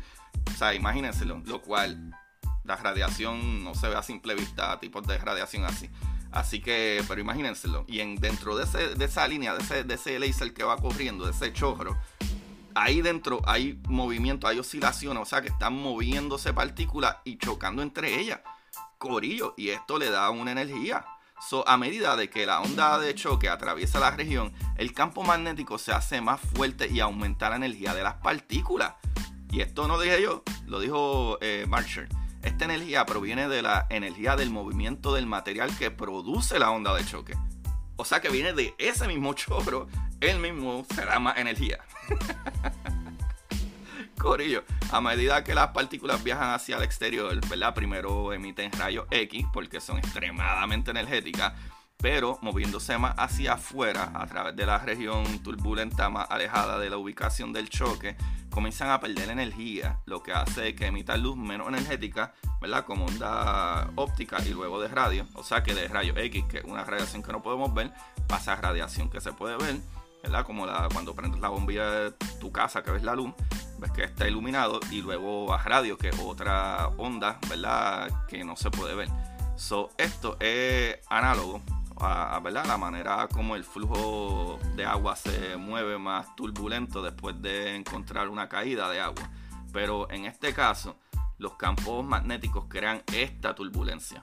O 0.53 0.57
sea, 0.57 0.75
imagínenselo. 0.75 1.43
Lo 1.47 1.63
cual 1.63 2.15
la 2.65 2.77
radiación 2.77 3.65
no 3.65 3.75
se 3.75 3.89
ve 3.89 3.97
a 3.97 4.03
simple 4.03 4.35
vista, 4.35 4.79
tipos 4.79 5.07
de 5.07 5.17
radiación 5.17 5.65
así. 5.65 5.89
Así 6.31 6.61
que, 6.61 7.03
pero 7.09 7.23
imagínenselo. 7.23 7.87
Y 7.89 8.01
en, 8.01 8.17
dentro 8.17 8.55
de, 8.55 8.65
esa 8.65 9.27
línea, 9.27 9.55
de 9.55 9.63
ese, 9.95 10.13
de 10.13 10.19
laser 10.21 10.53
que 10.53 10.63
va 10.63 10.77
corriendo, 10.77 11.25
de 11.25 11.31
ese 11.31 11.55
chorro, 11.55 11.97
ahí 12.75 13.01
dentro 13.01 13.41
hay 13.47 13.81
movimiento, 13.89 14.47
hay 14.47 14.59
oscilaciones, 14.59 15.23
o 15.23 15.27
sea 15.27 15.41
que 15.41 15.49
están 15.49 15.73
moviéndose 15.73 16.53
partículas 16.53 17.17
y 17.25 17.39
chocando 17.39 17.81
entre 17.81 18.21
ellas. 18.21 18.41
Corillo, 18.99 19.55
y 19.57 19.71
esto 19.71 19.99
le 19.99 20.11
da 20.11 20.29
una 20.29 20.53
energía. 20.53 21.07
So, 21.41 21.67
a 21.67 21.79
medida 21.79 22.17
de 22.17 22.29
que 22.29 22.45
la 22.45 22.61
onda 22.61 22.99
de 22.99 23.15
choque 23.15 23.49
atraviesa 23.49 23.99
la 23.99 24.11
región, 24.11 24.53
el 24.77 24.93
campo 24.93 25.23
magnético 25.23 25.79
se 25.79 25.91
hace 25.91 26.21
más 26.21 26.39
fuerte 26.41 26.89
y 26.89 27.01
aumenta 27.01 27.49
la 27.49 27.57
energía 27.57 27.95
de 27.95 28.03
las 28.03 28.15
partículas. 28.15 28.95
Y 29.51 29.63
esto 29.63 29.89
no 29.89 29.97
lo 29.97 30.03
dije 30.03 30.23
yo, 30.23 30.43
lo 30.67 30.81
dijo 30.81 31.39
eh, 31.41 31.65
Marshall. 31.67 32.09
Esta 32.43 32.67
energía 32.67 33.07
proviene 33.07 33.49
de 33.49 33.63
la 33.63 33.87
energía 33.91 34.37
del 34.37 34.51
movimiento 34.51 35.15
del 35.15 35.27
material 35.27 35.77
que 35.77 35.91
produce 35.91 36.59
la 36.59 36.71
onda 36.71 36.95
de 36.95 37.05
choque. 37.05 37.35
O 37.97 38.05
sea 38.05 38.21
que 38.21 38.29
viene 38.29 38.53
de 38.53 38.75
ese 38.79 39.09
mismo 39.09 39.35
chorro, 39.35 39.89
él 40.21 40.41
mismo 40.41 40.87
se 40.95 41.05
da 41.05 41.19
más 41.19 41.39
energía. 41.39 41.79
A 44.93 45.01
medida 45.01 45.43
que 45.43 45.55
las 45.55 45.69
partículas 45.69 46.23
viajan 46.23 46.51
hacia 46.51 46.77
el 46.77 46.83
exterior, 46.83 47.35
¿verdad? 47.49 47.75
Primero 47.75 48.35
emiten 48.35 48.71
rayos 48.73 49.07
X 49.11 49.47
porque 49.51 49.81
son 49.81 49.97
extremadamente 49.97 50.91
energéticas, 50.91 51.55
pero 51.97 52.39
moviéndose 52.43 52.99
más 52.99 53.15
hacia 53.17 53.55
afuera, 53.55 54.13
a 54.15 54.27
través 54.27 54.55
de 54.57 54.67
la 54.67 54.79
región 54.79 55.43
turbulenta 55.43 56.11
más 56.11 56.27
alejada 56.31 56.79
de 56.79 56.91
la 56.91 56.99
ubicación 56.99 57.53
del 57.55 57.71
choque, 57.71 58.17
comienzan 58.51 58.91
a 58.91 59.01
perder 59.01 59.31
energía, 59.31 60.01
lo 60.05 60.23
que 60.23 60.33
hace 60.33 60.75
que 60.75 60.87
emitan 60.87 61.23
luz 61.23 61.37
menos 61.37 61.69
energética, 61.69 62.35
¿verdad? 62.61 62.85
Como 62.85 63.07
onda 63.07 63.91
óptica 63.97 64.37
y 64.45 64.51
luego 64.51 64.83
de 64.83 64.89
radio. 64.89 65.27
O 65.35 65.43
sea 65.43 65.63
que 65.63 65.75
de 65.75 65.89
rayos 65.89 66.19
X, 66.19 66.45
que 66.45 66.59
es 66.59 66.65
una 66.65 66.85
radiación 66.85 67.23
que 67.23 67.33
no 67.33 67.43
podemos 67.43 67.73
ver, 67.73 67.91
pasa 68.29 68.53
a 68.53 68.57
radiación 68.57 69.09
que 69.09 69.21
se 69.21 69.33
puede 69.33 69.57
ver, 69.57 69.81
¿verdad? 70.23 70.45
Como 70.45 70.67
cuando 70.93 71.15
prendes 71.15 71.41
la 71.41 71.49
bombilla 71.49 71.91
de 71.91 72.11
tu 72.39 72.53
casa 72.53 72.83
que 72.83 72.91
ves 72.91 73.03
la 73.03 73.15
luz, 73.15 73.33
ves 73.81 73.91
que 73.93 74.05
está 74.05 74.29
iluminado 74.29 74.81
y 74.91 75.03
luego 75.03 75.53
a 75.53 75.59
radio, 75.63 75.97
que 75.97 76.11
es 76.11 76.19
otra 76.21 76.89
onda, 76.99 77.39
¿verdad? 77.49 78.27
Que 78.29 78.45
no 78.45 78.57
se 78.57 78.71
puede 78.71 78.95
ver. 78.95 79.09
So, 79.57 79.91
esto 79.99 80.37
es 80.41 80.99
análogo 81.09 81.61
a, 81.99 82.41
¿verdad? 82.41 82.65
la 82.67 82.79
manera 82.79 83.29
como 83.29 83.57
el 83.57 83.65
flujo 83.65 84.59
de 84.75 84.85
agua 84.87 85.17
se 85.17 85.57
mueve 85.57 85.99
más 85.99 86.35
turbulento 86.37 87.03
después 87.03 87.41
de 87.43 87.77
encontrar 87.77 88.29
una 88.29 88.49
caída 88.49 88.91
de 88.91 89.01
agua. 89.01 89.31
Pero 89.73 90.11
en 90.11 90.27
este 90.27 90.53
caso, 90.55 90.97
los 91.39 91.55
campos 91.57 92.05
magnéticos 92.05 92.67
crean 92.69 93.03
esta 93.13 93.55
turbulencia. 93.55 94.23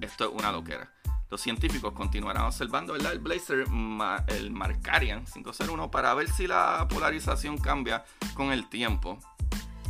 Esto 0.00 0.24
es 0.24 0.30
una 0.32 0.52
loquera. 0.52 0.90
Los 1.30 1.40
científicos 1.40 1.92
continuarán 1.92 2.44
observando 2.44 2.96
el 2.96 3.18
Blazer, 3.20 3.64
el 4.26 4.50
Markarian 4.50 5.24
501, 5.24 5.90
para 5.90 6.12
ver 6.14 6.28
si 6.28 6.48
la 6.48 6.88
polarización 6.88 7.56
cambia 7.56 8.04
con 8.34 8.50
el 8.50 8.68
tiempo. 8.68 9.18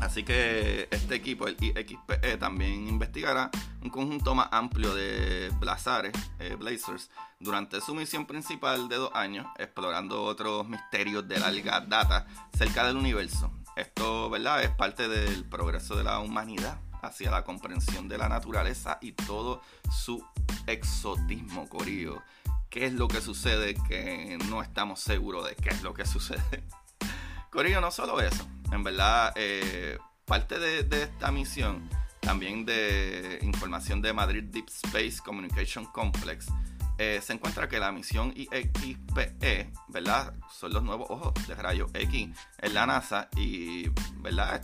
Así 0.01 0.23
que 0.23 0.89
este 0.91 1.15
equipo, 1.15 1.47
el 1.47 1.57
IXPE, 1.59 2.37
también 2.39 2.89
investigará 2.89 3.51
un 3.83 3.89
conjunto 3.89 4.35
más 4.35 4.49
amplio 4.51 4.95
de 4.95 5.51
blazares, 5.59 6.13
eh, 6.39 6.57
Blazers, 6.59 7.11
durante 7.39 7.81
su 7.81 7.95
misión 7.95 8.27
principal 8.27 8.89
de 8.89 8.97
dos 8.97 9.11
años, 9.15 9.47
explorando 9.59 10.23
otros 10.23 10.69
misterios 10.69 11.27
de 11.27 11.39
larga 11.39 11.81
data 11.81 12.27
cerca 12.57 12.87
del 12.87 12.97
universo. 12.97 13.51
Esto, 13.77 14.29
¿verdad?, 14.29 14.63
es 14.63 14.71
parte 14.71 15.09
del 15.09 15.45
progreso 15.45 15.97
de 15.97 16.05
la 16.05 16.19
humanidad 16.19 16.79
hacia 17.03 17.31
la 17.31 17.45
comprensión 17.45 18.09
de 18.09 18.19
la 18.19 18.29
naturaleza 18.29 18.99
y 19.01 19.13
todo 19.13 19.63
su 19.91 20.25
exotismo, 20.67 21.69
Corillo. 21.69 22.23
¿Qué 22.69 22.87
es 22.87 22.93
lo 22.93 23.09
que 23.09 23.21
sucede 23.21 23.75
que 23.89 24.39
no 24.49 24.63
estamos 24.63 25.01
seguros 25.01 25.47
de 25.49 25.57
qué 25.57 25.71
es 25.71 25.83
lo 25.83 25.93
que 25.93 26.07
sucede? 26.07 26.65
Corillo, 27.51 27.81
no 27.81 27.91
solo 27.91 28.21
eso. 28.21 28.47
En 28.73 28.85
verdad, 28.85 29.33
eh, 29.35 29.99
parte 30.25 30.59
de, 30.59 31.03
esta 31.03 31.33
misión, 31.33 31.89
también 32.21 32.65
de 32.65 33.41
información 33.43 34.01
de 34.01 34.13
Madrid 34.13 34.45
Deep 34.45 34.69
Space 34.69 35.19
Communication 35.25 35.87
Complex, 35.87 36.47
eh, 37.03 37.23
se 37.23 37.33
encuentra 37.33 37.67
que 37.67 37.79
la 37.79 37.93
misión 37.93 38.35
IXPE, 38.37 39.73
¿verdad? 39.89 40.35
Son 40.51 40.71
los 40.71 40.83
nuevos 40.83 41.09
ojos 41.09 41.33
de 41.49 41.55
rayo 41.55 41.87
X 41.95 42.29
en 42.59 42.75
la 42.75 42.85
NASA 42.85 43.31
y, 43.39 43.89
¿verdad? 44.19 44.57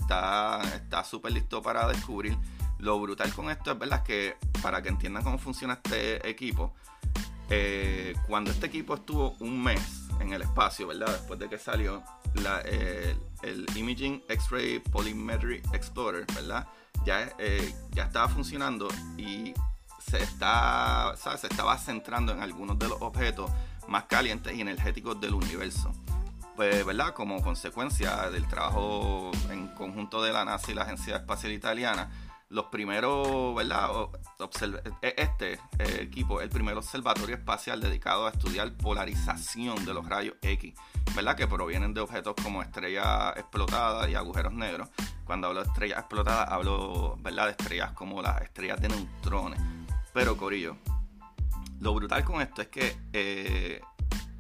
Está 0.75 1.03
súper 1.03 1.33
listo 1.33 1.63
para 1.63 1.89
descubrir. 1.89 2.37
Lo 2.79 3.01
brutal 3.01 3.33
con 3.33 3.49
esto 3.49 3.73
es, 3.73 3.79
¿verdad? 3.79 4.03
Que 4.03 4.37
para 4.61 4.83
que 4.83 4.91
entiendan 4.91 5.25
cómo 5.25 5.39
funciona 5.39 5.81
este 5.83 6.29
equipo, 6.29 6.75
eh, 7.49 8.15
cuando 8.29 8.51
este 8.51 8.67
equipo 8.67 8.97
estuvo 8.97 9.31
un 9.41 9.63
mes 9.63 10.03
en 10.21 10.35
el 10.35 10.43
espacio, 10.43 10.89
¿verdad? 10.89 11.07
Después 11.07 11.41
de 11.41 11.49
que 11.49 11.59
salió, 11.59 12.05
el 12.35 13.67
Imaging 13.75 14.23
X-Ray 14.29 14.81
Polymetry 14.81 15.63
Explorer, 15.73 16.27
¿verdad? 16.35 16.69
Ya, 17.07 17.33
eh, 17.39 17.75
ya 17.93 18.05
estaba 18.05 18.29
funcionando 18.29 18.89
y 19.17 19.55
se, 20.09 20.23
está, 20.23 21.15
se 21.17 21.47
estaba 21.47 21.77
centrando 21.79 22.33
en 22.33 22.41
algunos 22.41 22.79
de 22.79 22.89
los 22.89 23.01
objetos 23.03 23.51
más 23.89 24.05
calientes 24.05 24.55
y 24.55 24.61
energéticos 24.61 25.21
del 25.21 25.35
universo. 25.35 25.93
Pues, 26.55 26.87
¿verdad? 26.87 27.13
Como 27.13 27.43
consecuencia 27.43 28.31
del 28.31 28.47
trabajo 28.47 29.31
en 29.51 29.69
conjunto 29.69 30.23
de 30.23 30.33
la 30.33 30.45
NASA 30.45 30.73
y 30.73 30.75
la 30.75 30.83
Agencia 30.83 31.17
Espacial 31.17 31.53
Italiana, 31.53 32.11
los 32.49 32.67
primeros, 32.67 33.55
¿verdad? 33.55 33.91
E, 35.03 35.15
este 35.19 35.55
eh, 35.79 35.99
equipo, 36.01 36.41
el 36.41 36.49
primer 36.49 36.77
observatorio 36.77 37.35
espacial 37.35 37.81
dedicado 37.81 38.27
a 38.27 38.31
estudiar 38.31 38.73
polarización 38.73 39.85
de 39.85 39.93
los 39.93 40.09
rayos 40.09 40.37
X, 40.41 40.75
¿verdad? 41.15 41.37
Que 41.37 41.47
provienen 41.47 41.93
de 41.93 42.01
objetos 42.01 42.35
como 42.43 42.63
estrellas 42.63 43.35
explotadas 43.37 44.09
y 44.09 44.15
agujeros 44.15 44.53
negros. 44.53 44.89
Cuando 45.25 45.49
hablo 45.49 45.63
de 45.63 45.69
estrellas 45.69 45.99
explotadas, 45.99 46.49
hablo, 46.49 47.19
¿verdad? 47.21 47.47
De 47.47 47.51
estrellas 47.51 47.93
como 47.93 48.23
las 48.23 48.41
estrellas 48.41 48.81
de 48.81 48.89
neutrones. 48.89 49.76
Pero, 50.17 50.35
Corillo, 50.39 50.79
lo 51.79 51.93
brutal 51.93 52.25
con 52.25 52.41
esto 52.41 52.63
es 52.63 52.69
que 52.69 52.97
eh, 53.13 53.83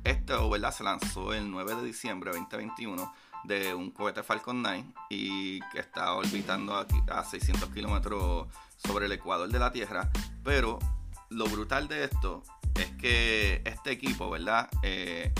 esto, 0.04 0.48
¿verdad? 0.48 0.72
Se 0.72 0.82
lanzó 0.82 1.34
el 1.34 1.50
9 1.50 1.74
de 1.74 1.84
diciembre 1.84 2.32
de 2.32 2.38
2021 2.38 3.14
de 3.44 3.74
un 3.74 3.90
cohete 3.90 4.22
Falcon 4.22 4.62
9 4.62 4.86
y 5.10 5.60
que 5.70 5.80
está 5.80 6.14
orbitando 6.14 6.74
aquí 6.74 6.96
a 7.08 7.22
600 7.22 7.68
kilómetros 7.74 8.48
sobre 8.78 9.04
el 9.04 9.12
ecuador 9.12 9.50
de 9.50 9.58
la 9.58 9.70
Tierra. 9.70 10.10
Pero 10.42 10.78
lo 11.28 11.44
brutal 11.44 11.88
de 11.88 12.04
esto 12.04 12.42
es 12.74 12.90
que 12.92 13.60
este 13.66 13.90
equipo, 13.90 14.30
¿verdad? 14.30 14.70
Eh, 14.82 15.34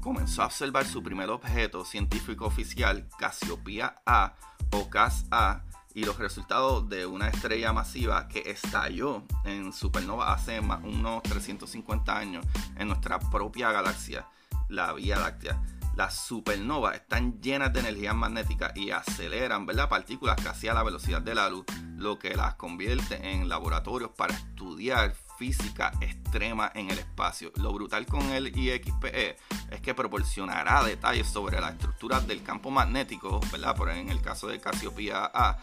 comenzó 0.00 0.42
a 0.42 0.46
observar 0.46 0.86
su 0.86 1.02
primer 1.02 1.30
objeto 1.30 1.84
científico 1.84 2.46
oficial, 2.46 3.08
Cassiopeia 3.18 3.96
A 4.06 4.36
o 4.70 4.88
CAS-A, 4.88 5.64
y 5.94 6.04
los 6.04 6.18
resultados 6.18 6.88
de 6.88 7.06
una 7.06 7.28
estrella 7.28 7.72
masiva 7.72 8.28
que 8.28 8.50
estalló 8.50 9.24
en 9.44 9.72
supernova 9.72 10.32
hace 10.32 10.60
unos 10.60 11.22
350 11.24 12.16
años 12.16 12.46
en 12.76 12.88
nuestra 12.88 13.18
propia 13.18 13.72
galaxia, 13.72 14.26
la 14.68 14.92
Vía 14.92 15.18
Láctea 15.18 15.60
las 15.96 16.14
supernovas 16.14 16.94
están 16.94 17.40
llenas 17.42 17.72
de 17.72 17.80
energía 17.80 18.14
magnética 18.14 18.72
y 18.74 18.90
aceleran 18.90 19.66
¿verdad? 19.66 19.88
partículas 19.88 20.40
casi 20.42 20.68
a 20.68 20.72
la 20.72 20.82
velocidad 20.82 21.20
de 21.20 21.34
la 21.34 21.50
luz, 21.50 21.66
lo 21.96 22.18
que 22.18 22.34
las 22.34 22.54
convierte 22.54 23.32
en 23.32 23.48
laboratorios 23.48 24.10
para 24.16 24.34
estudiar 24.34 25.14
física 25.40 25.90
extrema 26.02 26.70
en 26.74 26.90
el 26.90 26.98
espacio. 26.98 27.50
Lo 27.56 27.72
brutal 27.72 28.04
con 28.04 28.20
el 28.30 28.54
IXPE 28.54 29.38
es 29.70 29.80
que 29.80 29.94
proporcionará 29.94 30.84
detalles 30.84 31.28
sobre 31.28 31.58
la 31.58 31.70
estructura 31.70 32.20
del 32.20 32.42
campo 32.42 32.70
magnético, 32.70 33.40
¿verdad? 33.50 33.74
Por 33.74 33.88
en 33.88 34.10
el 34.10 34.20
caso 34.20 34.48
de 34.48 34.60
Cassiopeia 34.60 35.30
A, 35.32 35.56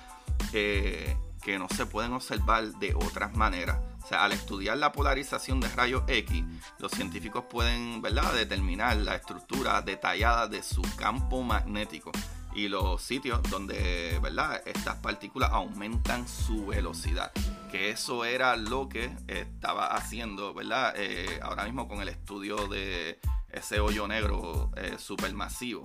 que 0.52 1.16
no 1.60 1.70
se 1.70 1.86
pueden 1.86 2.14
observar 2.14 2.66
de 2.80 2.96
otras 2.96 3.36
maneras. 3.38 3.78
O 4.04 4.08
sea, 4.08 4.24
al 4.24 4.32
estudiar 4.32 4.80
la 4.80 4.92
polarización 4.92 5.60
de 5.60 5.70
rayos 5.70 6.02
X, 6.08 6.44
los 6.80 6.92
científicos 6.92 7.44
pueden 7.48 8.02
¿verdad? 8.02 8.34
determinar 8.34 8.98
la 8.98 9.14
estructura 9.16 9.84
detallada 9.84 10.48
de 10.48 10.64
su 10.64 10.82
campo 10.98 11.44
magnético 11.44 12.12
y 12.58 12.70
los 12.70 13.04
sitios 13.04 13.40
donde 13.52 14.18
¿verdad? 14.20 14.60
estas 14.66 14.96
partículas 14.96 15.52
aumentan 15.52 16.28
su 16.28 16.66
velocidad. 16.66 17.32
Que 17.72 17.92
eso 17.92 18.26
era 18.26 18.58
lo 18.58 18.90
que 18.90 19.16
estaba 19.28 19.96
haciendo 19.96 20.56
¿verdad? 20.56 20.96
Eh, 20.98 21.40
ahora 21.44 21.66
mismo 21.66 21.88
con 21.88 22.02
el 22.02 22.10
estudio 22.10 22.68
de 22.68 23.20
ese 23.52 23.80
hoyo 23.80 24.08
negro 24.08 24.72
eh, 24.76 24.96
supermasivo. 24.98 25.84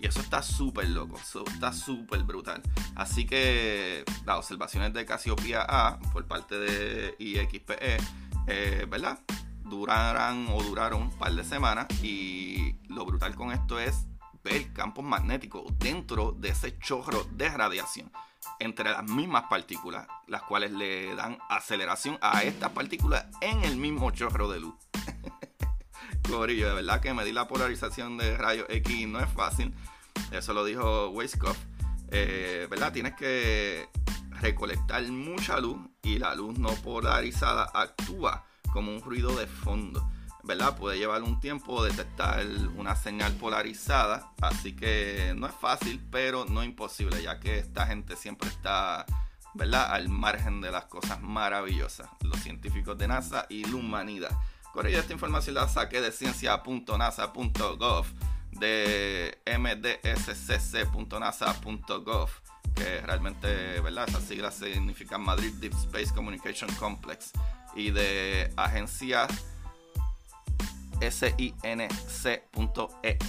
Y 0.00 0.06
eso 0.06 0.20
está 0.20 0.42
súper 0.42 0.88
loco, 0.88 1.18
eso 1.18 1.44
está 1.46 1.74
súper 1.74 2.22
brutal. 2.22 2.62
Así 2.94 3.26
que 3.26 4.04
las 4.24 4.38
observaciones 4.38 4.94
de 4.94 5.04
Casiopea 5.04 5.66
A 5.68 5.98
por 6.12 6.26
parte 6.26 6.58
de 6.58 7.14
IXPE, 7.18 7.98
eh, 8.46 8.86
¿verdad? 8.88 9.18
Durarán 9.62 10.46
o 10.50 10.62
duraron 10.62 11.02
un 11.02 11.10
par 11.10 11.34
de 11.34 11.44
semanas 11.44 11.86
y 12.02 12.76
lo 12.88 13.04
brutal 13.04 13.34
con 13.34 13.52
esto 13.52 13.78
es 13.78 14.06
ver 14.44 14.72
campos 14.72 15.04
magnéticos 15.04 15.64
dentro 15.78 16.32
de 16.32 16.50
ese 16.50 16.78
chorro 16.78 17.24
de 17.32 17.48
radiación 17.48 18.12
entre 18.58 18.90
las 18.90 19.04
mismas 19.04 19.44
partículas, 19.48 20.06
las 20.26 20.42
cuales 20.42 20.70
le 20.72 21.14
dan 21.14 21.38
aceleración 21.48 22.18
a 22.20 22.42
estas 22.42 22.70
partículas 22.70 23.26
en 23.40 23.64
el 23.64 23.76
mismo 23.76 24.10
chorro 24.10 24.50
de 24.50 24.60
luz. 24.60 24.74
Corillo, 26.28 26.68
de 26.68 26.74
verdad 26.74 27.00
que 27.00 27.12
medir 27.12 27.34
la 27.34 27.48
polarización 27.48 28.16
de 28.16 28.36
rayos 28.36 28.66
X 28.68 29.08
no 29.08 29.20
es 29.20 29.30
fácil. 29.32 29.74
Eso 30.30 30.52
lo 30.54 30.64
dijo 30.64 31.08
Weiskopf. 31.10 31.58
Eh, 32.10 32.66
¿Verdad? 32.70 32.92
Tienes 32.92 33.14
que 33.14 33.88
recolectar 34.30 35.02
mucha 35.10 35.58
luz 35.58 35.78
y 36.02 36.18
la 36.18 36.34
luz 36.34 36.58
no 36.58 36.70
polarizada 36.76 37.70
actúa 37.74 38.44
como 38.72 38.92
un 38.92 39.00
ruido 39.00 39.34
de 39.36 39.46
fondo. 39.46 40.08
¿Verdad? 40.44 40.76
Puede 40.76 40.98
llevar 40.98 41.22
un 41.22 41.40
tiempo 41.40 41.82
detectar 41.84 42.44
una 42.76 42.94
señal 42.94 43.32
polarizada, 43.34 44.30
así 44.40 44.76
que 44.76 45.32
no 45.36 45.46
es 45.46 45.54
fácil, 45.54 46.00
pero 46.10 46.44
no 46.44 46.62
imposible, 46.62 47.22
ya 47.22 47.40
que 47.40 47.58
esta 47.58 47.86
gente 47.86 48.16
siempre 48.16 48.48
está, 48.50 49.06
¿verdad? 49.54 49.92
Al 49.92 50.08
margen 50.08 50.60
de 50.60 50.70
las 50.70 50.84
cosas 50.84 51.20
maravillosas, 51.22 52.08
los 52.22 52.38
científicos 52.40 52.98
de 52.98 53.08
NASA 53.08 53.46
y 53.48 53.64
la 53.64 53.76
humanidad. 53.76 54.30
Por 54.72 54.86
ello, 54.86 54.98
esta 54.98 55.12
información 55.12 55.54
la 55.54 55.68
saqué 55.68 56.00
de 56.00 56.12
ciencia.nasa.gov 56.12 58.06
de 58.52 59.38
mdscc.nasa.gov, 59.46 60.30
que 62.74 63.00
realmente, 63.00 63.80
¿verdad? 63.80 64.08
Esas 64.08 64.24
siglas 64.24 64.60
Madrid 65.18 65.54
Deep 65.54 65.72
Space 65.74 66.12
Communication 66.12 66.72
Complex, 66.74 67.30
y 67.76 67.90
de 67.90 68.52
agencia 68.56 69.26
sinc.es. 71.00 72.26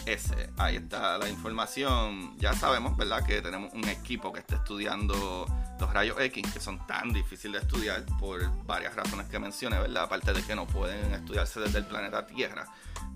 E 0.05 0.49
Ahí 0.57 0.75
está 0.75 1.17
la 1.17 1.29
información. 1.29 2.37
Ya 2.37 2.53
sabemos, 2.53 2.95
¿verdad? 2.97 3.25
Que 3.25 3.41
tenemos 3.41 3.73
un 3.73 3.87
equipo 3.87 4.31
que 4.31 4.39
está 4.39 4.55
estudiando 4.55 5.45
los 5.79 5.93
rayos 5.93 6.19
X, 6.19 6.53
que 6.53 6.59
son 6.59 6.85
tan 6.87 7.11
difíciles 7.11 7.61
de 7.61 7.67
estudiar 7.67 8.05
por 8.19 8.41
varias 8.65 8.95
razones 8.95 9.27
que 9.27 9.39
mencioné, 9.39 9.79
¿verdad? 9.79 10.03
Aparte 10.03 10.33
de 10.33 10.41
que 10.43 10.55
no 10.55 10.65
pueden 10.67 11.13
estudiarse 11.13 11.59
desde 11.59 11.79
el 11.79 11.85
planeta 11.85 12.25
Tierra. 12.25 12.65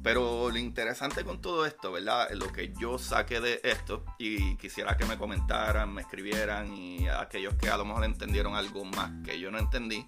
Pero 0.04 0.50
lo 0.50 0.58
interesante 0.58 1.24
con 1.24 1.42
todo 1.42 1.66
esto, 1.66 1.92
¿verdad? 1.92 2.30
Lo 2.32 2.52
que 2.52 2.74
yo 2.80 2.98
saqué 2.98 3.42
de 3.42 3.60
esto, 3.64 4.06
y 4.18 4.56
quisiera 4.56 4.96
que 4.98 5.06
me 5.06 5.18
comentaran, 5.18 5.94
me 5.94 6.02
escribieran, 6.02 6.74
y 6.74 7.08
aquellos 7.08 7.56
que 7.56 7.70
a 7.70 7.78
lo 7.78 7.86
mejor 7.86 8.06
entendieron 8.06 8.56
algo 8.56 8.86
más 8.86 9.12
que 9.26 9.40
yo 9.40 9.52
no 9.52 9.60
entendí. 9.60 10.06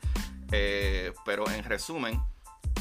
Eh, 0.51 1.13
pero 1.25 1.49
en 1.49 1.63
resumen, 1.63 2.21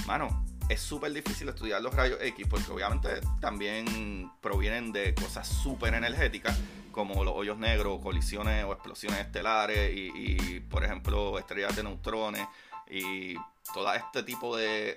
mano, 0.07 0.45
es 0.71 0.81
súper 0.81 1.13
difícil 1.13 1.49
estudiar 1.49 1.83
los 1.83 1.93
rayos 1.93 2.19
X 2.23 2.47
porque 2.49 2.71
obviamente 2.71 3.21
también 3.41 4.31
provienen 4.41 4.93
de 4.93 5.15
cosas 5.15 5.49
súper 5.49 5.95
energéticas 5.95 6.57
como 6.93 7.25
los 7.25 7.35
hoyos 7.37 7.59
negros, 7.59 8.01
colisiones 8.01 8.65
o 8.65 8.73
explosiones 8.73 9.19
estelares 9.19 9.91
y, 9.93 10.61
por 10.61 10.85
ejemplo 10.85 11.39
estrellas 11.41 11.75
de 11.75 11.83
neutrones 11.83 12.47
y 12.89 13.35
todo 13.75 13.93
este 13.93 14.23
tipo 14.23 14.57
de, 14.57 14.97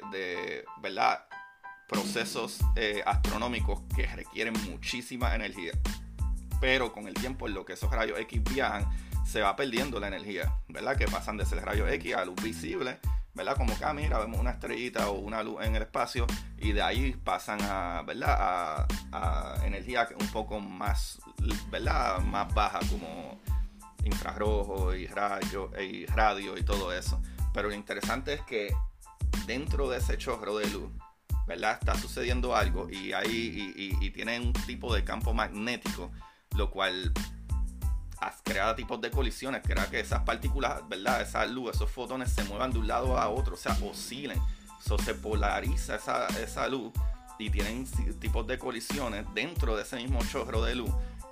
procesos 1.88 2.60
eh, 2.76 3.04
astronómicos 3.06 3.82
que 3.96 4.06
requieren 4.06 4.54
muchísima 4.70 5.34
energía. 5.34 5.74
pero 6.62 6.94
con 6.94 7.08
el 7.08 7.16
tiempo 7.16 7.48
en 7.48 7.56
lo 7.56 7.66
que 7.66 7.74
esos 7.74 7.92
rayos 7.92 8.18
X 8.20 8.42
viajan, 8.44 8.88
se 9.26 9.42
va 9.42 9.56
perdiendo 9.56 10.00
la 10.00 10.08
energía, 10.08 10.54
¿verdad? 10.70 10.98
Que 10.98 11.06
pasan 11.08 11.36
de 11.36 11.46
ser 11.46 11.64
rayos 11.66 11.92
X 11.92 12.16
a 12.16 12.26
luz 12.26 12.42
visible, 12.42 13.00
¿verdad? 13.34 13.58
Como 13.58 13.78
que, 13.78 13.84
ah, 13.84 13.94
mira, 13.94 14.20
vemos 14.20 14.40
una 14.40 14.52
estrellita 14.52 15.10
o 15.10 15.20
una 15.20 15.42
luz 15.42 15.64
en 15.64 15.76
el 15.76 15.84
espacio 15.84 16.28
y 16.58 16.72
de 16.72 16.82
ahí 16.82 17.14
pasan 17.24 17.60
a, 17.64 18.04
¿verdad? 18.04 18.88
A, 19.12 19.56
energía 19.66 20.08
un 20.20 20.28
poco 20.28 20.60
más, 20.60 21.20
¿verdad? 21.70 22.20
Más 22.20 22.54
baja 22.54 22.80
como 22.90 23.40
infrarrojo 24.04 24.94
y 24.94 25.08
rayo 25.08 25.72
y 25.80 26.06
radio 26.06 26.58
y 26.58 26.64
todo 26.64 26.94
eso. 26.94 27.22
Pero 27.54 27.70
lo 27.70 27.76
interesante 27.76 28.34
es 28.34 28.42
que 28.42 28.74
dentro 29.48 29.90
de 29.90 29.98
ese 29.98 30.18
chorro 30.18 30.58
de 30.58 30.68
luz, 30.68 30.92
¿verdad? 31.48 31.78
Está 31.80 31.96
sucediendo 31.96 32.56
algo 32.56 32.90
y 32.90 33.14
ahí 33.14 33.74
y, 33.76 34.06
y, 34.06 34.12
tiene 34.12 34.40
un 34.40 34.54
tipo 34.54 34.94
de 34.94 35.04
campo 35.04 35.34
magnético, 35.34 36.12
lo 36.56 36.70
cual 36.70 37.12
crea 38.44 38.76
tipos 38.76 39.00
de 39.02 39.12
colisiones, 39.12 39.62
crea 39.64 39.90
que 39.90 40.00
esas 40.00 40.24
partículas, 40.24 40.88
¿verdad? 40.88 41.22
Esa 41.22 41.46
luz, 41.46 41.76
esos 41.76 41.90
fotones 41.90 42.32
se 42.32 42.44
muevan 42.44 42.72
de 42.72 42.80
un 42.80 42.88
lado 42.88 43.18
a 43.18 43.30
otro, 43.30 43.56
o 43.56 43.58
sea, 43.58 43.78
oscilen. 43.84 44.40
So, 44.82 44.98
se 44.98 45.14
polariza 45.14 45.96
esa, 45.96 46.28
esa 46.40 46.68
luz 46.68 46.92
y 47.40 47.50
tienen 47.50 47.86
tipos 48.20 48.46
de 48.48 48.58
colisiones 48.58 49.26
dentro 49.34 49.76
de 49.76 49.84
ese 49.84 49.96
mismo 49.98 50.20
chorro 50.32 50.62
de 50.64 50.76
luz 50.76 50.92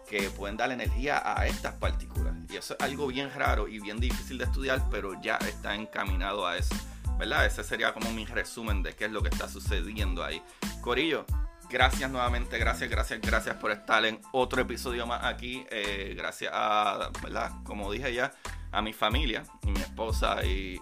que 0.09 0.29
pueden 0.29 0.57
dar 0.57 0.71
energía 0.71 1.21
a 1.25 1.47
estas 1.47 1.75
partículas. 1.75 2.33
Y 2.49 2.57
eso 2.57 2.75
es 2.77 2.85
algo 2.85 3.07
bien 3.07 3.31
raro 3.33 3.67
y 3.67 3.79
bien 3.79 3.99
difícil 3.99 4.37
de 4.37 4.43
estudiar, 4.45 4.89
pero 4.89 5.21
ya 5.21 5.37
está 5.37 5.75
encaminado 5.75 6.45
a 6.45 6.57
eso. 6.57 6.75
¿Verdad? 7.17 7.45
Ese 7.45 7.63
sería 7.63 7.93
como 7.93 8.11
mi 8.11 8.25
resumen 8.25 8.83
de 8.83 8.93
qué 8.93 9.05
es 9.05 9.11
lo 9.11 9.21
que 9.21 9.29
está 9.29 9.47
sucediendo 9.47 10.23
ahí. 10.23 10.41
Corillo, 10.81 11.25
gracias 11.71 12.11
nuevamente, 12.11 12.57
gracias, 12.57 12.89
gracias, 12.89 13.21
gracias 13.21 13.55
por 13.55 13.71
estar 13.71 14.05
en 14.05 14.19
otro 14.33 14.61
episodio 14.61 15.07
más 15.07 15.23
aquí. 15.23 15.65
Eh, 15.71 16.13
gracias 16.17 16.51
a, 16.53 17.09
¿verdad? 17.23 17.51
Como 17.63 17.91
dije 17.91 18.13
ya, 18.13 18.33
a 18.71 18.81
mi 18.81 18.93
familia 18.93 19.43
y 19.63 19.71
mi 19.71 19.79
esposa 19.79 20.43
y, 20.43 20.79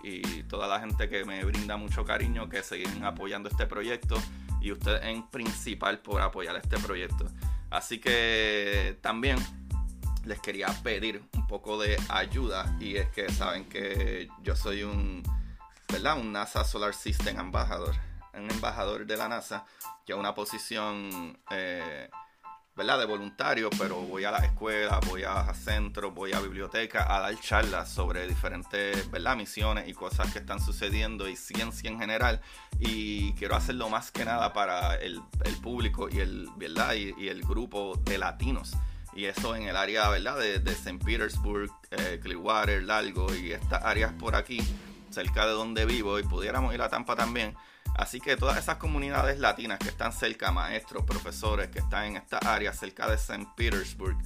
toda 0.50 0.68
la 0.68 0.80
gente 0.80 1.08
que 1.10 1.26
me 1.26 1.46
brinda 1.46 1.78
mucho 1.78 2.04
cariño, 2.04 2.50
que 2.50 2.64
siguen 2.64 3.04
apoyando 3.04 3.50
este 3.50 3.68
proyecto 3.68 4.16
y 4.60 4.72
ustedes 4.72 5.04
en 5.04 5.30
principal 5.30 6.00
por 6.00 6.22
apoyar 6.22 6.56
este 6.56 6.80
proyecto. 6.80 7.26
Así 7.70 8.00
que 8.00 8.98
también 9.02 9.38
les 10.26 10.40
quería 10.40 10.68
pedir 10.82 11.22
un 11.34 11.46
poco 11.46 11.80
de 11.80 11.98
ayuda 12.10 12.76
y 12.80 12.96
es 12.96 13.10
que 13.10 13.30
saben 13.32 13.66
que 13.66 14.28
yo 14.42 14.56
soy 14.56 14.82
un, 14.82 15.22
¿verdad? 15.92 16.18
Un 16.18 16.32
NASA 16.32 16.64
Solar 16.64 16.96
System 16.96 17.40
embajador, 17.40 17.96
un 18.34 18.50
embajador 18.50 19.06
de 19.06 19.18
la 19.18 19.28
NASA, 19.28 19.66
que 20.06 20.14
es 20.14 20.20
una 20.20 20.34
posición, 20.34 21.38
eh, 21.50 22.10
¿verdad? 22.76 23.00
De 23.00 23.06
voluntario, 23.06 23.70
pero 23.78 23.96
voy 23.96 24.24
a 24.24 24.32
la 24.32 24.38
escuela, 24.38 25.00
voy 25.08 25.24
a 25.24 25.54
centros, 25.54 26.14
voy 26.14 26.32
a 26.32 26.40
biblioteca 26.40 27.14
a 27.14 27.20
dar 27.20 27.40
charlas 27.42 27.90
sobre 27.90 28.28
diferentes, 28.28 29.12
¿verdad? 29.12 29.36
Misiones 29.36 29.88
y 29.88 29.94
cosas 29.94 30.32
que 30.32 30.40
están 30.40 30.62
sucediendo 30.62 31.28
y 31.28 31.36
ciencia 31.36 31.90
en 31.90 32.00
general 32.00 32.42
y 32.80 33.34
quiero 33.34 33.56
hacerlo 33.56 33.90
más 33.90 34.12
que 34.12 34.24
nada 34.24 34.54
para 34.54 34.96
el, 34.96 35.22
público 35.62 36.08
y 36.10 36.20
el, 36.20 36.48
¿verdad? 36.56 36.94
Y, 36.94 37.28
el 37.28 37.42
grupo 37.42 38.00
de 38.06 38.18
latinos. 38.18 38.74
Y 39.14 39.26
eso 39.26 39.56
en 39.56 39.64
el 39.64 39.76
área 39.76 40.08
¿verdad? 40.08 40.38
de, 40.38 40.60
de 40.60 40.72
St. 40.72 41.04
Petersburg, 41.04 41.70
eh, 41.92 42.20
Clearwater, 42.22 42.84
Largo 42.84 43.36
y 43.36 43.52
estas 43.52 43.84
áreas 43.84 44.14
por 44.14 44.36
aquí, 44.36 44.62
cerca 45.10 45.46
de 45.46 45.52
donde 45.52 45.86
vivo, 45.86 46.18
y 46.20 46.24
pudiéramos 46.24 46.74
ir 46.74 46.82
a 46.82 46.90
Tampa 46.90 47.16
también. 47.16 47.58
Así 48.00 48.22
que 48.22 48.38
todas 48.38 48.58
esas 48.58 48.78
comunidades 48.78 49.40
latinas 49.40 49.78
que 49.78 49.90
están 49.90 50.14
cerca, 50.14 50.54
maestros, 50.54 51.04
profesores 51.04 51.68
que 51.68 51.80
están 51.80 52.06
en 52.06 52.16
estas 52.16 52.42
áreas 52.46 52.80
cerca 52.80 53.10
de 53.10 53.16
St. 53.16 53.46
Petersburg, 53.58 54.18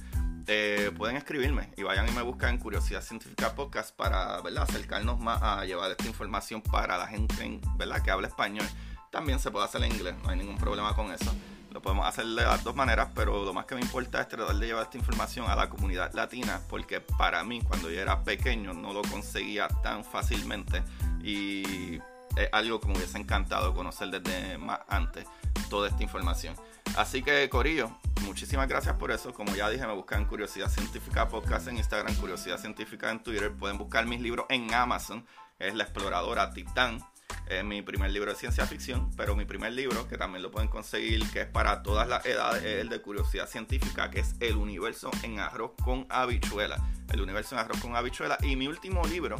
eh, 0.46 0.92
pueden 0.96 1.16
escribirme 1.16 1.70
y 1.76 1.82
vayan 1.82 2.08
y 2.08 2.12
me 2.12 2.22
buscan 2.22 2.50
en 2.50 2.58
Curiosidad 2.58 3.02
Científica 3.02 3.52
Podcast 3.56 3.92
para 3.96 4.36
acercarnos 4.36 5.18
más 5.18 5.42
a 5.42 5.64
llevar 5.64 5.90
esta 5.90 6.06
información 6.06 6.62
para 6.62 6.96
la 6.96 7.08
gente 7.08 7.60
que 8.04 8.10
habla 8.12 8.28
español. 8.28 8.64
También 9.10 9.40
se 9.40 9.50
puede 9.50 9.64
hacer 9.64 9.82
en 9.82 9.90
inglés, 9.90 10.14
no 10.22 10.30
hay 10.30 10.38
ningún 10.38 10.56
problema 10.56 10.94
con 10.94 11.10
eso. 11.12 11.34
Lo 11.72 11.82
podemos 11.82 12.06
hacer 12.06 12.26
de 12.26 12.44
las 12.44 12.62
dos 12.62 12.76
maneras, 12.76 13.08
pero 13.12 13.44
lo 13.44 13.52
más 13.52 13.64
que 13.64 13.74
me 13.74 13.80
importa 13.80 14.20
es 14.20 14.28
tratar 14.28 14.54
de 14.54 14.66
llevar 14.66 14.84
esta 14.84 14.98
información 14.98 15.50
a 15.50 15.56
la 15.56 15.68
comunidad 15.68 16.14
latina, 16.14 16.60
porque 16.68 17.00
para 17.00 17.42
mí, 17.42 17.60
cuando 17.60 17.90
yo 17.90 18.00
era 18.00 18.22
pequeño, 18.22 18.72
no 18.72 18.92
lo 18.92 19.02
conseguía 19.02 19.66
tan 19.82 20.04
fácilmente 20.04 20.84
y 21.24 21.98
es 22.36 22.48
algo 22.52 22.80
que 22.80 22.88
me 22.88 22.96
hubiese 22.96 23.18
encantado 23.18 23.74
conocer 23.74 24.10
desde 24.10 24.58
más 24.58 24.80
antes 24.88 25.26
toda 25.68 25.88
esta 25.88 26.02
información. 26.02 26.54
Así 26.96 27.22
que, 27.22 27.48
Corillo, 27.48 27.90
muchísimas 28.22 28.68
gracias 28.68 28.96
por 28.96 29.10
eso. 29.10 29.32
Como 29.32 29.54
ya 29.54 29.68
dije, 29.68 29.86
me 29.86 29.94
buscan 29.94 30.26
Curiosidad 30.26 30.68
Científica 30.68 31.28
Podcast 31.28 31.68
en 31.68 31.76
Instagram, 31.76 32.14
Curiosidad 32.16 32.58
Científica 32.58 33.10
en 33.10 33.22
Twitter. 33.22 33.52
Pueden 33.52 33.78
buscar 33.78 34.06
mis 34.06 34.20
libros 34.20 34.46
en 34.48 34.72
Amazon. 34.72 35.26
Es 35.58 35.74
La 35.74 35.84
Exploradora 35.84 36.50
Titán. 36.50 37.00
Es 37.46 37.64
mi 37.64 37.82
primer 37.82 38.10
libro 38.10 38.30
de 38.30 38.38
ciencia 38.38 38.66
ficción, 38.66 39.10
pero 39.16 39.36
mi 39.36 39.44
primer 39.44 39.72
libro, 39.72 40.08
que 40.08 40.16
también 40.16 40.42
lo 40.42 40.50
pueden 40.50 40.68
conseguir, 40.68 41.28
que 41.30 41.42
es 41.42 41.46
para 41.46 41.82
todas 41.82 42.08
las 42.08 42.24
edades, 42.24 42.62
es 42.62 42.80
el 42.80 42.88
de 42.88 43.02
curiosidad 43.02 43.48
científica, 43.48 44.10
que 44.10 44.20
es 44.20 44.34
El 44.40 44.56
universo 44.56 45.10
en 45.22 45.40
arroz 45.40 45.72
con 45.82 46.06
habichuela. 46.08 46.76
El 47.12 47.20
universo 47.20 47.54
en 47.54 47.60
arroz 47.60 47.80
con 47.80 47.96
habichuela. 47.96 48.38
Y 48.42 48.56
mi 48.56 48.66
último 48.66 49.04
libro, 49.06 49.36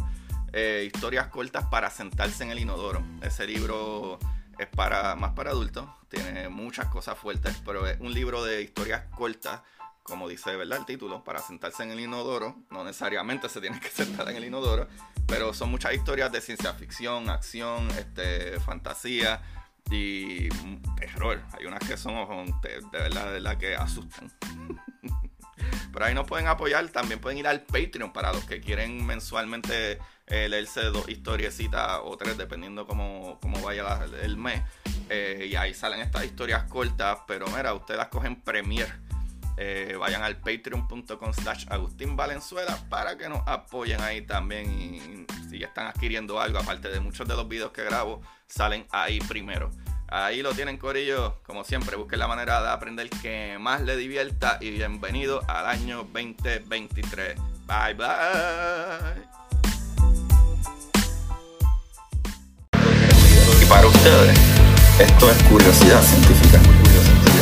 eh, 0.55 0.89
Historias 0.95 1.27
cortas 1.27 1.67
para 1.67 1.91
sentarse 1.91 2.45
en 2.45 2.51
el 2.51 2.61
inodoro. 2.61 3.03
Ese 3.21 3.47
libro 3.47 4.21
es 4.57 4.69
para 4.69 5.17
más 5.17 5.33
para 5.33 5.51
adultos, 5.51 5.89
tiene 6.09 6.49
muchas 6.49 6.87
cosas 6.87 7.19
fuertes, 7.19 7.61
pero 7.65 7.87
es 7.89 7.99
un 8.01 8.15
libro 8.15 8.45
de 8.45 8.63
historias 8.63 9.03
cortas, 9.17 9.63
como 10.05 10.29
dice 10.29 10.55
¿verdad? 10.55 10.79
el 10.79 10.87
título, 10.87 11.25
para 11.25 11.41
sentarse 11.41 11.83
en 11.83 11.91
el 11.91 11.99
inodoro. 11.99 12.57
No 12.71 12.85
necesariamente 12.85 13.49
se 13.49 13.61
tiene 13.61 13.81
que 13.81 13.89
sentar 13.91 14.29
en 14.29 14.37
el 14.37 14.45
inodoro, 14.45 14.87
pero 15.27 15.53
son 15.53 15.71
muchas 15.71 15.93
historias 15.95 16.31
de 16.31 16.41
ciencia 16.41 16.73
ficción, 16.75 17.29
acción, 17.31 17.91
este, 17.99 18.61
fantasía 18.61 19.43
y 19.91 20.49
terror. 20.97 21.43
Hay 21.59 21.67
unas 21.67 21.81
que 21.81 21.97
son 21.97 22.15
de, 22.61 22.81
verdad, 22.93 23.27
de 23.27 23.33
verdad 23.33 23.59
que 23.59 23.75
asustan. 23.75 24.33
Pero 25.93 26.05
ahí 26.05 26.15
nos 26.15 26.27
pueden 26.27 26.47
apoyar, 26.47 26.89
también 26.89 27.21
pueden 27.21 27.39
ir 27.39 27.47
al 27.47 27.63
Patreon 27.63 28.13
para 28.13 28.33
los 28.33 28.45
que 28.45 28.61
quieren 28.61 29.05
mensualmente 29.05 29.99
eh, 30.27 30.49
leerse 30.49 30.83
dos 30.85 31.09
historiecitas 31.09 32.01
o 32.03 32.17
tres, 32.17 32.37
dependiendo 32.39 32.87
cómo, 32.87 33.39
vaya 33.63 34.01
el 34.23 34.37
mes. 34.37 34.63
Eh, 35.09 35.49
y 35.51 35.57
ahí 35.57 35.75
salen 35.75 36.01
estas 36.01 36.25
historias 36.25 36.65
cortas, 36.65 37.19
pero 37.27 37.47
mira, 37.49 37.75
ustedes 37.75 37.99
las 37.99 38.09
cogen 38.09 38.41
Premier. 38.41 38.89
Eh, 39.57 39.95
vayan 39.99 40.23
al 40.23 40.37
patreon.com 40.39 41.33
slash 41.33 41.67
Agustín 41.71 42.17
Valenzuela 42.17 42.77
para 42.89 43.17
que 43.17 43.29
nos 43.29 43.41
apoyen 43.47 44.01
ahí 44.01 44.23
también 44.23 44.69
y 44.69 45.27
si 45.49 45.61
ya 45.61 45.69
están 45.69 45.87
adquiriendo 45.87 46.41
algo, 46.41 46.59
aparte 46.59 46.89
de 46.89 46.99
muchos 46.99 47.29
de 47.29 47.37
los 47.37 47.47
videos 47.47 47.71
que 47.71 47.85
grabo, 47.85 48.21
salen 48.49 48.85
ahí 48.91 49.21
primero. 49.21 49.71
Ahí 50.09 50.43
lo 50.43 50.53
tienen, 50.53 50.77
Corillo. 50.77 51.41
Como 51.47 51.65
siempre, 51.65 51.97
busquen 51.97 52.19
la 52.19 52.29
manera 52.29 52.63
de 52.63 52.69
aprender 52.69 53.09
que 53.11 53.57
más 53.59 53.81
le 53.81 53.97
divierta. 53.97 54.59
Y 54.61 54.71
bienvenido 54.71 55.43
al 55.49 55.67
año 55.67 56.07
2023. 56.13 57.37
Bye, 57.67 57.95
bye. 57.95 58.07
Y 63.63 63.67
para 63.67 63.87
ustedes, 63.87 64.39
esto 64.99 65.31
es 65.31 65.43
curiosidad 65.45 66.03
científica. 66.03 66.59
Curiosidad 66.59 67.03
científica. 67.03 67.35